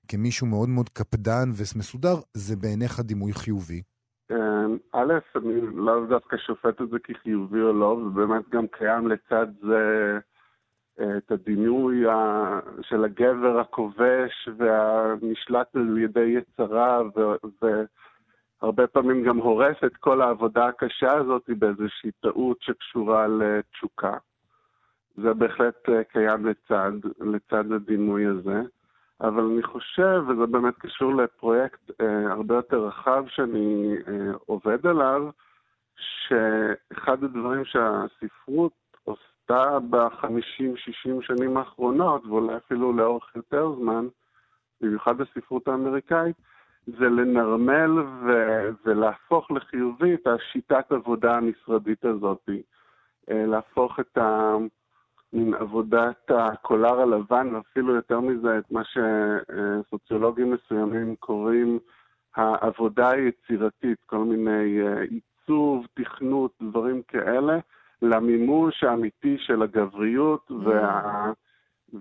[0.09, 3.83] כמישהו מאוד מאוד קפדן ומסודר, זה בעיניך דימוי חיובי?
[4.31, 4.37] אמ,
[4.93, 9.79] א', אני לאו דווקא שופט את זה כחיובי או לא, ובאמת גם קיים לצד זה
[11.01, 12.05] את הדימוי
[12.83, 17.03] של הגבר הכובש והנשלט על ידי יצרה,
[18.63, 24.17] והרבה פעמים גם הורס את כל העבודה הקשה הזאת באיזושהי טעות שקשורה לתשוקה.
[25.17, 28.63] זה בהחלט אה, קיים לצד, לצד הדימוי הזה.
[29.21, 35.31] אבל אני חושב, וזה באמת קשור לפרויקט אה, הרבה יותר רחב שאני אה, עובד עליו,
[35.97, 38.73] שאחד הדברים שהספרות
[39.53, 44.07] עשתה בחמישים-שישים שנים האחרונות, ואולי אפילו לאורך יותר זמן,
[44.81, 46.37] במיוחד בספרות האמריקאית,
[46.87, 52.49] זה לנרמל ו- ולהפוך לחיובי את השיטת עבודה המשרדית הזאת.
[53.31, 54.57] אה, להפוך את ה...
[55.33, 61.79] מין עבודת הקולר הלבן, ואפילו יותר מזה, את מה שסוציולוגים מסוימים קוראים
[62.37, 67.59] העבודה היצירתית, כל מיני אה, עיצוב, תכנות, דברים כאלה,
[68.03, 70.55] למימוש האמיתי של הגבריות mm.
[70.55, 71.33] וה...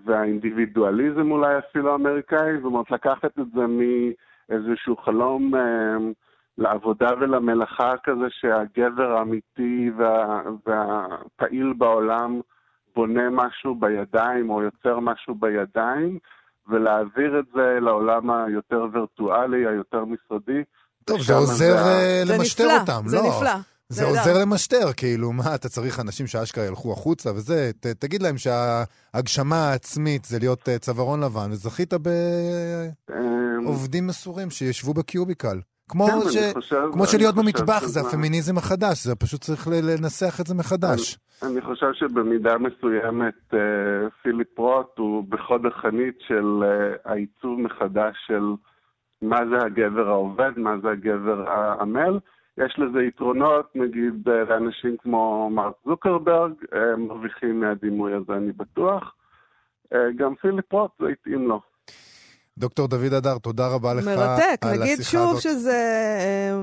[0.06, 5.62] והאינדיבידואליזם אולי אפילו האמריקאי, זאת אומרת לקחת את זה מאיזשהו חלום אה,
[6.58, 12.42] לעבודה ולמלאכה כזה שהגבר האמיתי וה, והפעיל בעולם
[12.96, 16.18] בונה משהו בידיים או יוצר משהו בידיים,
[16.68, 20.64] ולהעביר את זה לעולם היותר וירטואלי, היותר משרדי.
[21.06, 21.80] טוב, זה עוזר זה...
[21.80, 23.24] אה, למשטר זה אותם, זה לא?
[23.24, 23.71] זה נפלא.
[23.92, 28.36] זה עוזר למשטר, כאילו, מה, אתה צריך אנשים שאשכרה ילכו החוצה וזה, ת, תגיד להם
[28.38, 31.94] שההגשמה העצמית זה להיות uh, צווארון לבן, וזכית
[33.64, 35.60] בעובדים מסורים שישבו בקיוביקל.
[35.90, 36.54] כמו, כן, ש...
[36.54, 41.18] חושב, כמו שלהיות במטבח, זה הפמיניזם החדש, זה פשוט צריך לנסח את זה מחדש.
[41.44, 43.58] אני, אני חושב שבמידה מסוימת uh,
[44.24, 48.44] פיליפ רוט הוא בחוד החנית של uh, העיצוב מחדש של
[49.22, 52.20] מה זה הגבר העובד, מה זה הגבר העמל.
[52.58, 59.16] יש לזה יתרונות, נגיד, אה, לאנשים כמו מרק זוקרברג, הם מרוויחים מהדימוי הזה, אני בטוח.
[60.16, 61.62] גם פיליפ רוט, זה התאים לו.
[62.58, 64.58] דוקטור דוד אדר, תודה רבה לך מרתק.
[64.62, 65.42] על נגיד שוב הזאת.
[65.42, 65.72] שזה,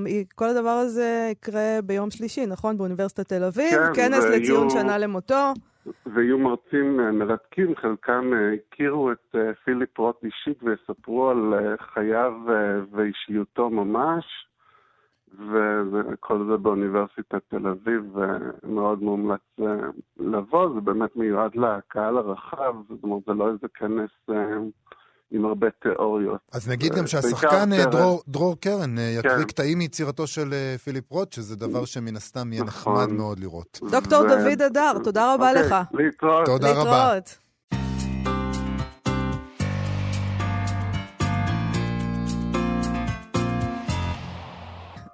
[0.07, 2.79] אה, כל הדבר הזה יקרה ביום שלישי, נכון?
[2.79, 5.53] באוניברסיטת תל אביב, כן, כנס ויהיו- לציון שנה למותו.
[6.07, 11.75] ויהיו מרצים אה, מרתקים, חלקם אה, הכירו את אה, פיליפ רוט אישית ויספרו על אה,
[11.95, 12.55] חייו אה,
[12.93, 14.25] ואישיותו ממש,
[15.93, 19.67] וכל זה באוניברסיטת תל אביב, ומאוד מומלץ אה,
[20.19, 24.35] לבוא, זה באמת מיועד לקהל הרחב, זאת אומרת, זה לא איזה כנס אה,
[25.31, 26.41] עם הרבה תיאוריות.
[26.53, 29.45] אז נגיד גם שהשחקן אה, דרור- דרור קרן יקריא כן.
[29.45, 30.49] קטעים מיצירתו של
[30.85, 32.93] פיליפ רוט, שזה דבר שמן הסתם יהיה נכון.
[32.95, 33.81] נחמד מאוד לראות.
[33.91, 35.75] דוקטור ו- דוד אדר, תודה רבה אוקיי, לך.
[35.95, 36.47] להתראות.
[36.47, 37.19] תודה רבה.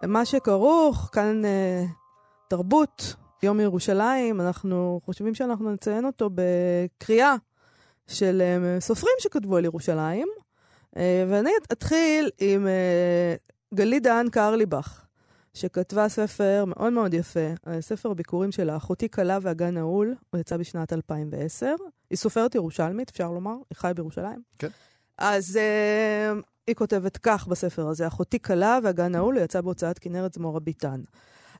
[0.07, 1.85] מה שכרוך, כאן אה,
[2.49, 7.35] תרבות, יום ירושלים, אנחנו חושבים שאנחנו נציין אותו בקריאה
[8.07, 10.29] של אה, סופרים שכתבו על ירושלים.
[10.97, 13.35] אה, ואני אתחיל עם אה,
[13.75, 15.05] גלית דהן קרליבך,
[15.55, 17.49] שכתבה ספר מאוד מאוד יפה,
[17.81, 21.75] ספר הביקורים שלה, אחותי כלה והגן נעול, הוא יצא בשנת 2010.
[22.11, 24.43] היא סופרת ירושלמית, אפשר לומר, היא חיה בירושלים.
[24.59, 24.69] כן.
[25.18, 30.35] אז uh, היא כותבת כך בספר הזה, אחותי כלה והגן נעול, הוא יצא בהוצאת כנרת
[30.35, 31.00] זמורה ביטן.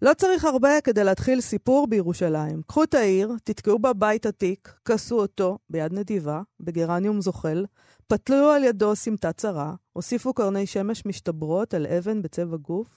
[0.03, 2.63] לא צריך הרבה כדי להתחיל סיפור בירושלים.
[2.67, 7.65] קחו את העיר, תתקעו בה בית עתיק, כסו אותו ביד נדיבה, בגרניום זוחל,
[8.07, 12.89] פתלו על ידו סמטה צרה, הוסיפו קרני שמש משתברות על אבן בצבע גוף,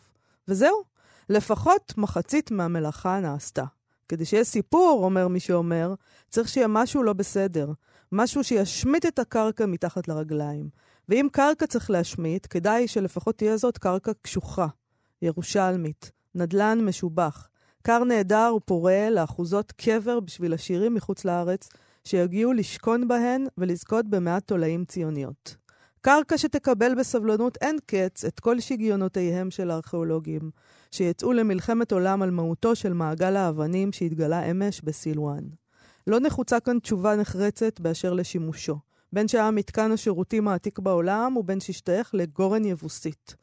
[0.48, 0.98] וזהו.
[1.30, 3.64] לפחות מחצית מהמלאכה נעשתה.
[4.10, 5.94] כדי שיהיה סיפור, אומר מי שאומר,
[6.30, 7.72] צריך שיהיה משהו לא בסדר.
[8.12, 10.70] משהו שישמיט את הקרקע מתחת לרגליים.
[11.10, 14.68] ואם קרקע צריך להשמיט, כדאי שלפחות תהיה זאת קרקע קשוחה,
[15.22, 17.50] ירושלמית, נדלן משובח,
[17.82, 21.70] קר נהדר ופורה לאחוזות קבר בשביל עשירים מחוץ לארץ,
[22.04, 25.56] שיגיעו לשכון בהן ולזכות במעט תולעים ציוניות.
[26.02, 30.52] קרקע שתקבל בסבלנות אין קץ את כל שגיונותיהם של הארכיאולוגים,
[30.92, 35.44] שיצאו למלחמת עולם על מהותו של מעגל האבנים שהתגלה אמש בסילואן.
[36.08, 38.76] לא נחוצה כאן תשובה נחרצת באשר לשימושו,
[39.14, 43.36] בין שהיה מתקן השירותים העתיק בעולם ובין שהשתייך לגורן יבוסית.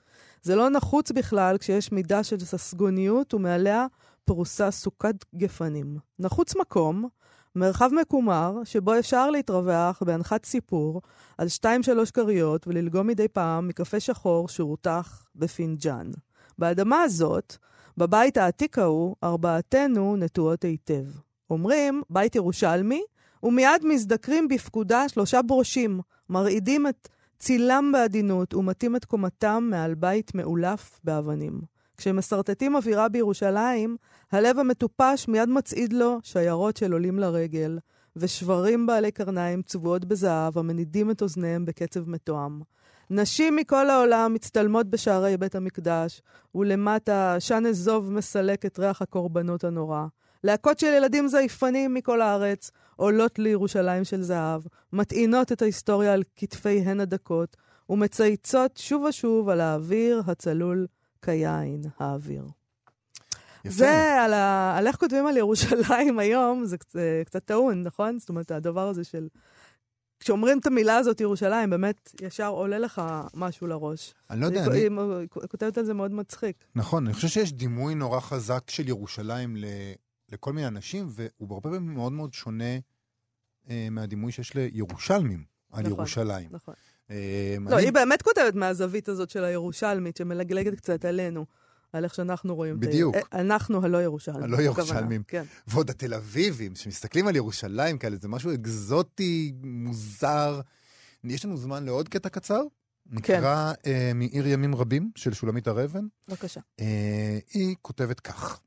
[0.42, 3.87] זה לא נחוץ בכלל כשיש מידה של ססגוניות ומעליה
[4.24, 5.98] פרוסה סוכת גפנים.
[6.18, 7.09] נחוץ מקום,
[7.57, 11.03] מרחב מקומר, שבו אפשר להתרווח בהנחת סיפור
[11.38, 16.11] על שתיים-שלוש כריות וללגום מדי פעם מקפה שחור שהורתח בפינג'אן.
[16.59, 17.57] באדמה הזאת,
[17.96, 21.05] בבית העתיק ההוא, ארבעתנו נטועות היטב.
[21.50, 23.02] אומרים, בית ירושלמי,
[23.42, 31.00] ומיד מזדקרים בפקודה שלושה ברושים, מרעידים את צילם בעדינות ומטים את קומתם מעל בית מאולף
[31.04, 31.61] באבנים.
[31.96, 33.96] כשמסרטטים אווירה בירושלים,
[34.33, 37.78] הלב המטופש מיד מצעיד לו שיירות של עולים לרגל,
[38.16, 42.61] ושברים בעלי קרניים צבועות בזהב המנידים את אוזניהם בקצב מתואם.
[43.11, 46.22] נשים מכל העולם מצטלמות בשערי בית המקדש,
[46.54, 50.07] ולמטה עשן אזוב מסלק את ריח הקורבנות הנורא.
[50.44, 57.00] להקות של ילדים זייפנים מכל הארץ עולות לירושלים של זהב, מטעינות את ההיסטוריה על כתפיהן
[57.00, 57.57] הדקות,
[57.90, 60.87] ומצייצות שוב ושוב על האוויר הצלול
[61.22, 62.44] כיין האוויר.
[63.64, 63.76] יפה.
[63.76, 64.74] זה על, ה...
[64.78, 68.18] על איך כותבים על ירושלים היום, זה קצת, קצת טעון, נכון?
[68.18, 69.28] זאת אומרת, הדבר הזה של...
[70.20, 73.02] כשאומרים את המילה הזאת, ירושלים, באמת ישר עולה לך
[73.35, 74.14] משהו לראש.
[74.30, 74.78] אני לא יודע, אני...
[74.78, 74.90] היא,
[75.28, 76.57] כותבת על זה מאוד מצחיק.
[76.74, 79.64] נכון, אני חושב שיש דימוי נורא חזק של ירושלים ל...
[80.35, 82.79] לכל מיני אנשים, והוא הרבה פעמים מאוד מאוד שונה
[83.70, 86.49] אה, מהדימוי שיש לירושלמים על נכון, ירושלים.
[86.51, 86.75] נכון.
[87.11, 91.47] אה, לא, אני- היא באמת כותבת מהזווית הזאת של הירושלמית, שמלגלגת קצת עלינו,
[91.92, 92.79] על איך שאנחנו רואים.
[92.79, 93.16] את ה- בדיוק.
[93.33, 94.42] אנחנו הלא ירושלמים.
[94.42, 95.23] הלא ירושלמים.
[95.29, 95.44] כן.
[95.66, 100.61] ועוד התל אביבים, שמסתכלים על ירושלים כאלה, זה משהו אקזוטי, מוזר.
[101.25, 102.62] יש לנו זמן לעוד קטע קצר?
[103.07, 106.07] נקרא אה, מעיר ימים רבים של שולמית הר אבן.
[106.29, 106.61] בבקשה.
[106.81, 108.61] אה, היא כותבת כך: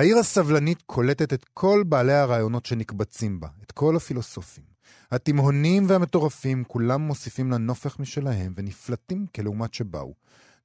[0.00, 4.64] העיר הסבלנית קולטת את כל בעלי הרעיונות שנקבצים בה, את כל הפילוסופים.
[5.10, 10.14] התימהונים והמטורפים, כולם מוסיפים לה נופך משלהם ונפלטים כלעומת שבאו.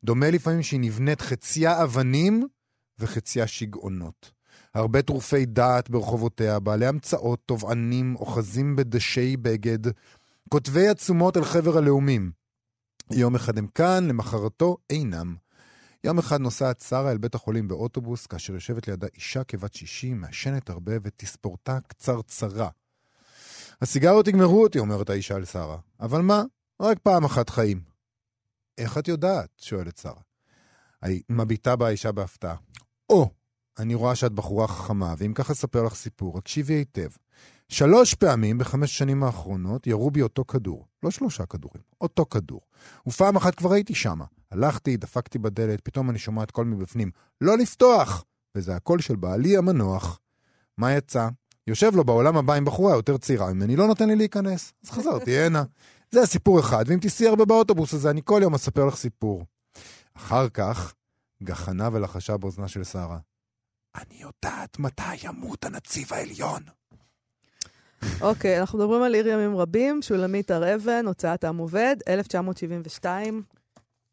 [0.04, 2.48] דומה לפעמים שהיא נבנית חציה אבנים
[3.00, 4.32] וחציה שגעונות.
[4.74, 9.92] הרבה טרופי דעת ברחובותיה, בעלי המצאות, תובענים, אוחזים בדשי בגד,
[10.50, 12.32] כותבי עצומות אל חבר הלאומים.
[13.12, 15.36] יום אחד הם כאן, למחרתו אינם.
[16.04, 20.70] יום אחד נוסעת שרה אל בית החולים באוטובוס, כאשר יושבת לידה אישה כבת 60, מעשנת
[20.70, 22.70] הרבה ותספורתה קצרצרה.
[23.82, 25.78] הסיגריות יגמרו אותי, אומרת האישה לשרה.
[26.00, 26.44] אבל מה?
[26.82, 27.82] רק פעם אחת חיים.
[28.78, 29.50] איך את יודעת?
[29.58, 30.22] שואלת שרה.
[31.30, 32.56] מביטה בה האישה בהפתעה.
[33.10, 33.30] או,
[33.80, 37.10] אני רואה שאת בחורה חכמה, ואם ככה אספר לך סיפור, הקשיבי היטב.
[37.70, 40.86] שלוש פעמים בחמש שנים האחרונות ירו בי אותו כדור.
[41.04, 42.62] לא שלושה כדורים, אותו כדור.
[43.08, 44.26] ופעם אחת כבר הייתי שמה.
[44.56, 48.26] הלכתי, דפקתי בדלת, פתאום אני שומעת קול מבפנים, לא לפתוח!
[48.56, 50.20] וזה הקול של בעלי המנוח.
[50.78, 51.28] מה יצא?
[51.68, 54.74] יושב לו בעולם הבא עם בחורה יותר צעירה ממני, לא נותן לי להיכנס.
[54.84, 55.64] אז חזרתי הנה.
[56.12, 59.46] זה הסיפור אחד, ואם תיסעי הרבה באוטובוס הזה, אני כל יום אספר לך סיפור.
[60.14, 60.94] אחר כך,
[61.44, 63.18] גחנה ולחשה באוזנה של שרה.
[63.96, 66.64] אני יודעת מתי ימות הנציב העליון.
[68.22, 73.55] אוקיי, אנחנו מדברים על עיר ימים רבים, שולמית הר אבן, הוצאת עם עובד, 1972.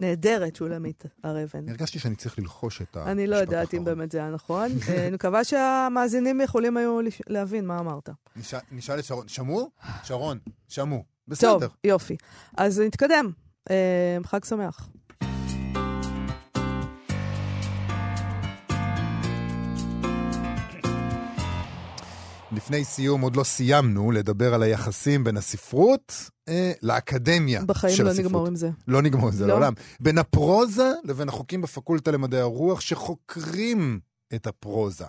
[0.06, 1.68] נהדרת, שולמית הר אבן.
[1.68, 4.70] הרגשתי שאני צריך ללחוש את המשפט אני לא יודעת אם באמת זה היה נכון.
[4.88, 8.08] אה, אני מקווה שהמאזינים יכולים היו להבין מה אמרת.
[8.36, 9.28] נשאל- נשאל את שרון.
[9.28, 9.70] שמעו?
[10.02, 10.38] שרון,
[10.68, 11.04] שמעו.
[11.28, 11.58] בסדר.
[11.58, 12.16] טוב, יופי.
[12.56, 13.30] אז נתקדם.
[13.70, 13.76] אה,
[14.24, 14.88] חג שמח.
[22.62, 28.10] לפני סיום, עוד לא סיימנו לדבר על היחסים בין הספרות אה, לאקדמיה בחיים של לא
[28.10, 28.26] הספרות.
[28.26, 28.70] נגמור עם זה.
[28.88, 29.48] לא נגמור עם זה לא.
[29.48, 29.72] לעולם.
[30.00, 34.00] בין הפרוזה לבין החוקים בפקולטה למדעי הרוח שחוקרים
[34.34, 35.04] את הפרוזה.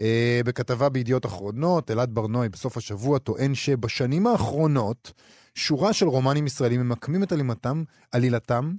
[0.00, 5.12] אה, בכתבה בידיעות אחרונות, אלעד ברנועי בסוף השבוע טוען שבשנים האחרונות
[5.54, 8.74] שורה של רומנים ישראלים ממקמים את עלילתם, עלילתם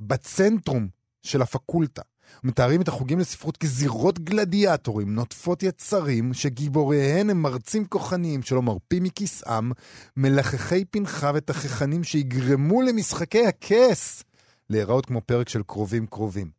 [0.00, 0.88] בצנטרום
[1.22, 2.02] של הפקולטה.
[2.44, 9.72] מתארים את החוגים לספרות כזירות גלדיאטורים, נוטפות יצרים, שגיבוריהן הם מרצים כוחניים שלא מרפים מכיסאם,
[10.16, 14.24] מלחכי פנחה ותככנים שיגרמו למשחקי הכס
[14.70, 16.50] להיראות כמו פרק של קרובים קרובים.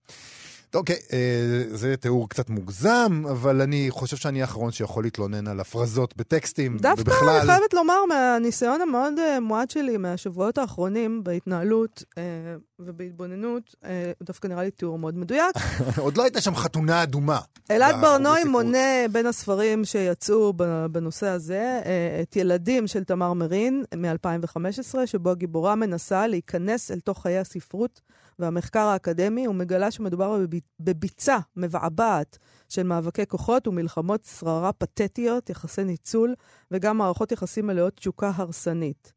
[0.76, 6.18] אוקיי, אה, זה תיאור קצת מוגזם, אבל אני חושב שאני האחרון שיכול להתלונן על הפרזות
[6.18, 7.30] בטקסטים, דווקא ובכלל...
[7.30, 12.24] אני חייבת לומר, מהניסיון המאוד אה, מועט שלי מהשבועות האחרונים בהתנהלות אה,
[12.80, 13.76] ובהתבוננות,
[14.24, 15.56] דווקא נראה לי תיאור מאוד מדויק.
[15.98, 17.40] עוד לא הייתה שם חתונה אדומה.
[17.72, 18.44] אלעד ברנועי.
[18.44, 20.54] מונה בין הספרים שיצאו
[20.92, 21.82] בנושא הזה
[22.22, 28.02] את ילדים של תמר מרין מ-2015, שבו הגיבורה מנסה להיכנס אל תוך חיי הספרות
[28.40, 32.38] והמחקר האקדמי, ומגלה שמדובר בב- בביצה מבעבעת
[32.70, 36.36] של מאבקי כוחות ומלחמות שררה פתטיות, יחסי ניצול,
[36.72, 39.14] וגם מערכות יחסים מלאות תשוקה הרסנית.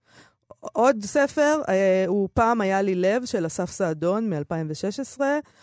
[0.60, 5.20] עוד ספר אה, הוא פעם היה לי לב של אסף סעדון מ-2016,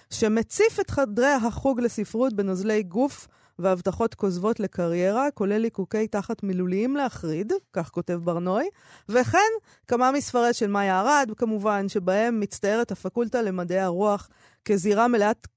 [0.10, 3.28] שמציף את חדרי החוג לספרות בנוזלי גוף
[3.60, 8.68] והבטחות כוזבות לקריירה, כולל ליקוקי תחת מילוליים להחריד, כך כותב ברנועי,
[9.10, 9.40] וכן
[9.88, 14.30] כמה מספרי של מאיה ארד, כמובן, שבהם מצטיירת הפקולטה למדעי הרוח
[14.66, 15.48] כזירה מלאת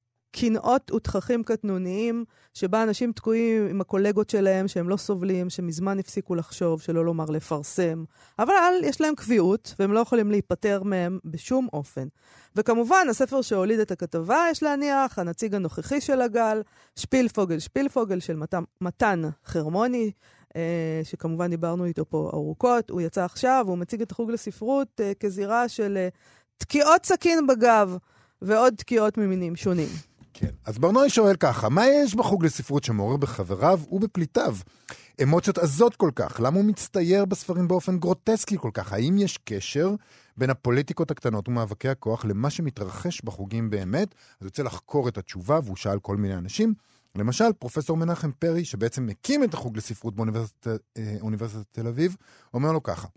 [0.41, 2.25] קנאות ותככים קטנוניים,
[2.55, 8.05] שבה אנשים תקועים עם הקולגות שלהם שהם לא סובלים, שמזמן הפסיקו לחשוב, שלא לומר לפרסם.
[8.39, 12.07] אבל יש להם קביעות, והם לא יכולים להיפטר מהם בשום אופן.
[12.57, 16.63] וכמובן, הספר שהוליד את הכתבה, יש להניח, הנציג הנוכחי של הגל,
[16.97, 18.55] שפילפוגל שפילפוגל של מת...
[18.81, 20.11] מתן חרמוני,
[20.57, 22.91] אה, שכמובן דיברנו איתו פה ארוכות.
[22.91, 26.09] הוא יצא עכשיו, והוא מציג את החוג לספרות אה, כזירה של אה,
[26.57, 27.97] תקיעות סכין בגב
[28.43, 29.89] ועוד תקיעות ממינים שונים.
[30.39, 30.51] כן.
[30.65, 34.57] אז ברנועי שואל ככה, מה יש בחוג לספרות שמעורר בחבריו ובפליטיו
[35.23, 36.41] אמוציות עזות כל כך?
[36.43, 38.93] למה הוא מצטייר בספרים באופן גרוטסקי כל כך?
[38.93, 39.95] האם יש קשר
[40.37, 44.09] בין הפוליטיקות הקטנות ומאבקי הכוח למה שמתרחש בחוגים באמת?
[44.15, 46.75] אז הוא רוצה לחקור את התשובה, והוא שאל כל מיני אנשים.
[47.15, 52.17] למשל, פרופסור מנחם פרי, שבעצם מקים את החוג לספרות באוניברסיטת אה, תל אביב,
[52.55, 53.09] אומר לו ככה,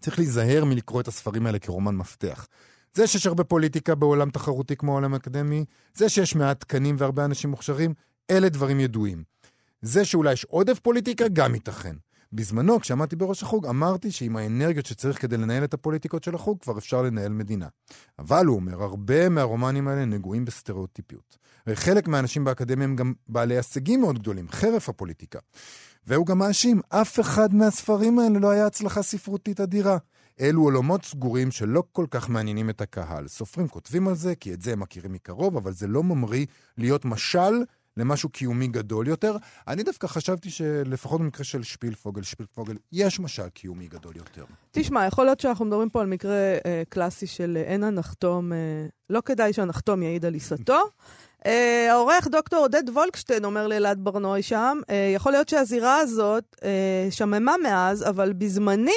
[0.00, 2.46] צריך להיזהר מלקרוא את הספרים האלה כרומן מפתח.
[2.94, 5.64] זה שיש הרבה פוליטיקה בעולם תחרותי כמו העולם האקדמי,
[5.94, 7.94] זה שיש מעט תקנים והרבה אנשים מוכשרים,
[8.30, 9.22] אלה דברים ידועים.
[9.82, 11.96] זה שאולי יש עודף פוליטיקה, גם ייתכן.
[12.32, 16.78] בזמנו, כשעמדתי בראש החוג, אמרתי שעם האנרגיות שצריך כדי לנהל את הפוליטיקות של החוג, כבר
[16.78, 17.66] אפשר לנהל מדינה.
[18.18, 21.38] אבל, הוא אומר, הרבה מהרומנים האלה נגועים בסטריאוטיפיות.
[21.66, 25.38] וחלק מהאנשים באקדמיה הם גם בעלי הישגים מאוד גדולים, חרף הפוליטיקה.
[26.06, 29.98] והוא גם מאשים, אף אחד מהספרים האלה לא היה הצלחה ספרותית אדירה.
[30.40, 33.28] אלו עולמות סגורים שלא כל כך מעניינים את הקהל.
[33.28, 36.46] סופרים כותבים על זה, כי את זה הם מכירים מקרוב, אבל זה לא ממריא
[36.78, 37.64] להיות משל
[37.96, 39.36] למשהו קיומי גדול יותר.
[39.68, 44.44] אני דווקא חשבתי שלפחות במקרה של שפילפוגל, שפילפוגל, יש משל קיומי גדול יותר.
[44.70, 48.58] תשמע, יכול להיות שאנחנו מדברים פה על מקרה אה, קלאסי של אה, אין הנחתום, אה,
[49.10, 50.80] לא כדאי שהנחתום יעיד על עיסתו.
[51.46, 57.06] אה, העורך דוקטור עודד וולקשטיין אומר לאלעד ברנועי שם, אה, יכול להיות שהזירה הזאת אה,
[57.10, 58.90] שממה מאז, אבל בזמני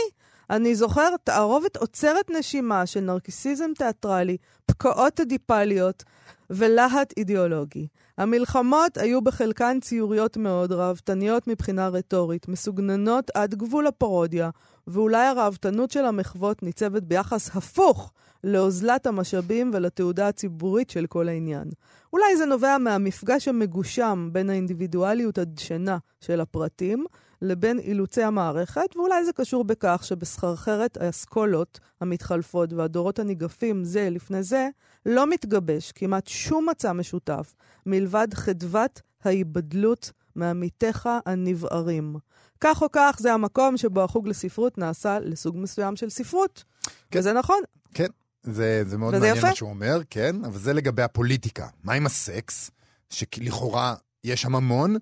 [0.49, 6.03] אני זוכר תערובת עוצרת נשימה של נרקיסיזם תיאטרלי, פקעות אדיפליות
[6.49, 7.87] ולהט אידיאולוגי.
[8.17, 14.49] המלחמות היו בחלקן ציוריות מאוד, ראוותניות מבחינה רטורית, מסוגננות עד גבול הפרודיה,
[14.87, 21.69] ואולי הראוותנות של המחוות ניצבת ביחס הפוך לאוזלת המשאבים ולתעודה הציבורית של כל העניין.
[22.13, 27.05] אולי זה נובע מהמפגש המגושם בין האינדיבידואליות הדשנה של הפרטים
[27.41, 34.69] לבין אילוצי המערכת, ואולי זה קשור בכך שבסחרחרת האסכולות המתחלפות והדורות הניגפים זה לפני זה,
[35.05, 37.55] לא מתגבש כמעט שום מצע משותף
[37.85, 42.15] מלבד חדוות ההיבדלות מעמיתיך הנבערים.
[42.61, 46.63] כך או כך, זה המקום שבו החוג לספרות נעשה לסוג מסוים של ספרות.
[47.11, 47.19] כן.
[47.19, 47.61] וזה נכון.
[47.93, 48.07] כן,
[48.43, 49.47] זה, זה מאוד מעניין יפה.
[49.47, 51.67] מה שהוא אומר, כן, אבל זה לגבי הפוליטיקה.
[51.83, 52.71] מה עם הסקס?
[53.09, 53.95] שלכאורה
[54.25, 54.95] יש שם המון,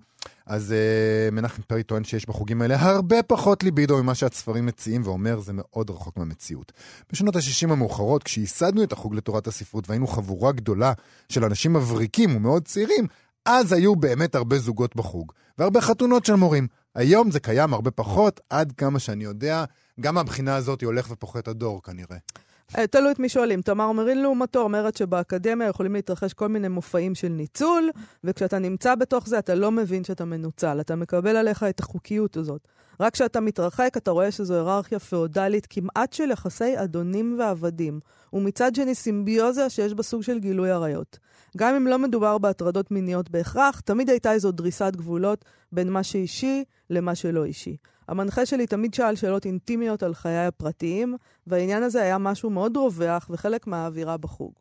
[0.46, 5.40] אז uh, מנחם פרי טוען שיש בחוגים האלה הרבה פחות ליבידו ממה שהספרים מציעים, ואומר
[5.40, 6.72] זה מאוד רחוק מהמציאות.
[7.12, 10.92] בשנות ה-60 המאוחרות, כשייסדנו את החוג לתורת הספרות והיינו חבורה גדולה
[11.28, 13.06] של אנשים מבריקים ומאוד צעירים,
[13.46, 16.66] אז היו באמת הרבה זוגות בחוג, והרבה חתונות של מורים.
[16.94, 19.64] היום זה קיים הרבה פחות, עד כמה שאני יודע,
[20.00, 22.16] גם מהבחינה הזאת הולך ופוחת הדור כנראה.
[22.78, 23.62] אה, תלוי את מי שואלים.
[23.62, 27.90] תמר מרין לעומתו אומרת שבאקדמיה יכולים להתרחש כל מיני מופעים של ניצול,
[28.24, 32.68] וכשאתה נמצא בתוך זה אתה לא מבין שאתה מנוצל, אתה מקבל עליך את החוקיות הזאת.
[33.00, 38.00] רק כשאתה מתרחק אתה רואה שזו היררכיה פאודלית כמעט של יחסי אדונים ועבדים,
[38.32, 41.18] ומצד שני סימביוזה שיש בה סוג של גילוי עריות.
[41.56, 46.64] גם אם לא מדובר בהטרדות מיניות בהכרח, תמיד הייתה איזו דריסת גבולות בין מה שאישי
[46.90, 47.76] למה שלא אישי.
[48.08, 53.26] המנחה שלי תמיד שאל שאלות אינטימיות על חיי הפרטיים, והעניין הזה היה משהו מאוד רווח
[53.30, 54.52] וחלק מהאווירה בחוג.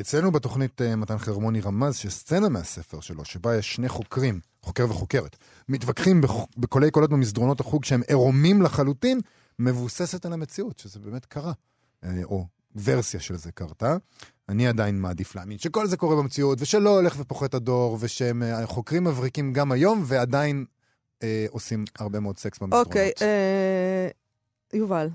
[0.00, 5.36] אצלנו בתוכנית אה, מתן חרמוני רמז שסצנה מהספר שלו, שבה יש שני חוקרים, חוקר וחוקרת,
[5.68, 6.20] מתווכחים
[6.56, 9.20] בקולי קולות במסדרונות החוג שהם עירומים לחלוטין,
[9.58, 11.52] מבוססת על המציאות, שזה באמת קרה.
[12.04, 12.46] אה, או
[12.84, 13.96] ורסיה של זה קרתה.
[14.48, 19.04] אני עדיין מעדיף להאמין שכל זה קורה במציאות, ושלא הולך ופוחת הדור, ושהם אה, חוקרים
[19.04, 20.64] מבריקים גם היום, ועדיין
[21.22, 22.86] אה, עושים הרבה מאוד סקס במסדרונות.
[22.86, 24.08] אוקיי, אה,
[24.72, 25.08] יובל,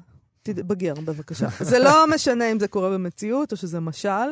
[0.43, 1.47] תתבגר בבקשה.
[1.71, 4.29] זה לא משנה אם זה קורה במציאות או שזה משל,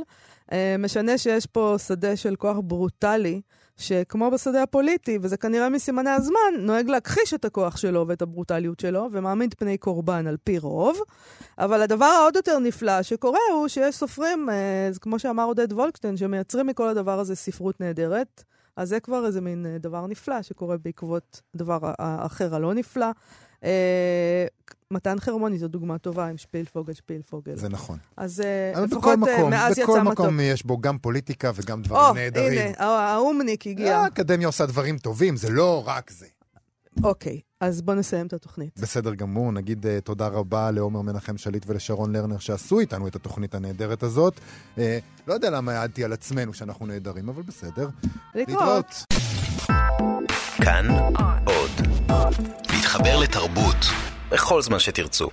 [0.51, 3.41] אה, משנה שיש פה שדה של כוח ברוטלי,
[3.77, 9.09] שכמו בשדה הפוליטי, וזה כנראה מסימני הזמן, נוהג להכחיש את הכוח שלו ואת הברוטליות שלו,
[9.11, 10.99] ומעמיד פני קורבן על פי רוב.
[11.57, 16.67] אבל הדבר העוד יותר נפלא שקורה הוא שיש סופרים, אה, כמו שאמר עודד וולקשטיין, שמייצרים
[16.67, 18.43] מכל הדבר הזה ספרות נהדרת.
[18.75, 23.05] אז זה כבר איזה מין אה, דבר נפלא שקורה בעקבות הדבר ה- האחר הלא נפלא.
[23.63, 24.45] אה,
[24.91, 27.55] מתן חרמוני זו דוגמה טובה עם שפילפוגל, שפילפוגל.
[27.55, 27.97] זה נכון.
[28.17, 30.11] אז אה, לפחות בכל אה, מקום, מאז בכל יצא מתוק.
[30.19, 32.59] מקום יש בו גם פוליטיקה וגם דברים או, נהדרים.
[32.61, 33.97] הנה, הא- האומניק הגיע.
[33.97, 36.25] האקדמיה עושה דברים טובים, זה לא רק זה.
[37.03, 38.79] אוקיי, אז בוא נסיים את התוכנית.
[38.79, 43.55] בסדר גמור, נגיד uh, תודה רבה לעומר מנחם שליט ולשרון לרנר שעשו איתנו את התוכנית
[43.55, 44.39] הנהדרת הזאת.
[44.75, 44.79] Uh,
[45.27, 47.89] לא יודע למה העדתי על עצמנו שאנחנו נהדרים, אבל בסדר.
[48.35, 49.03] להתראות.
[50.57, 50.87] כאן
[51.45, 51.71] עוד.
[52.69, 53.77] להתחבר לתרבות
[54.31, 55.29] בכל זמן שתרצו.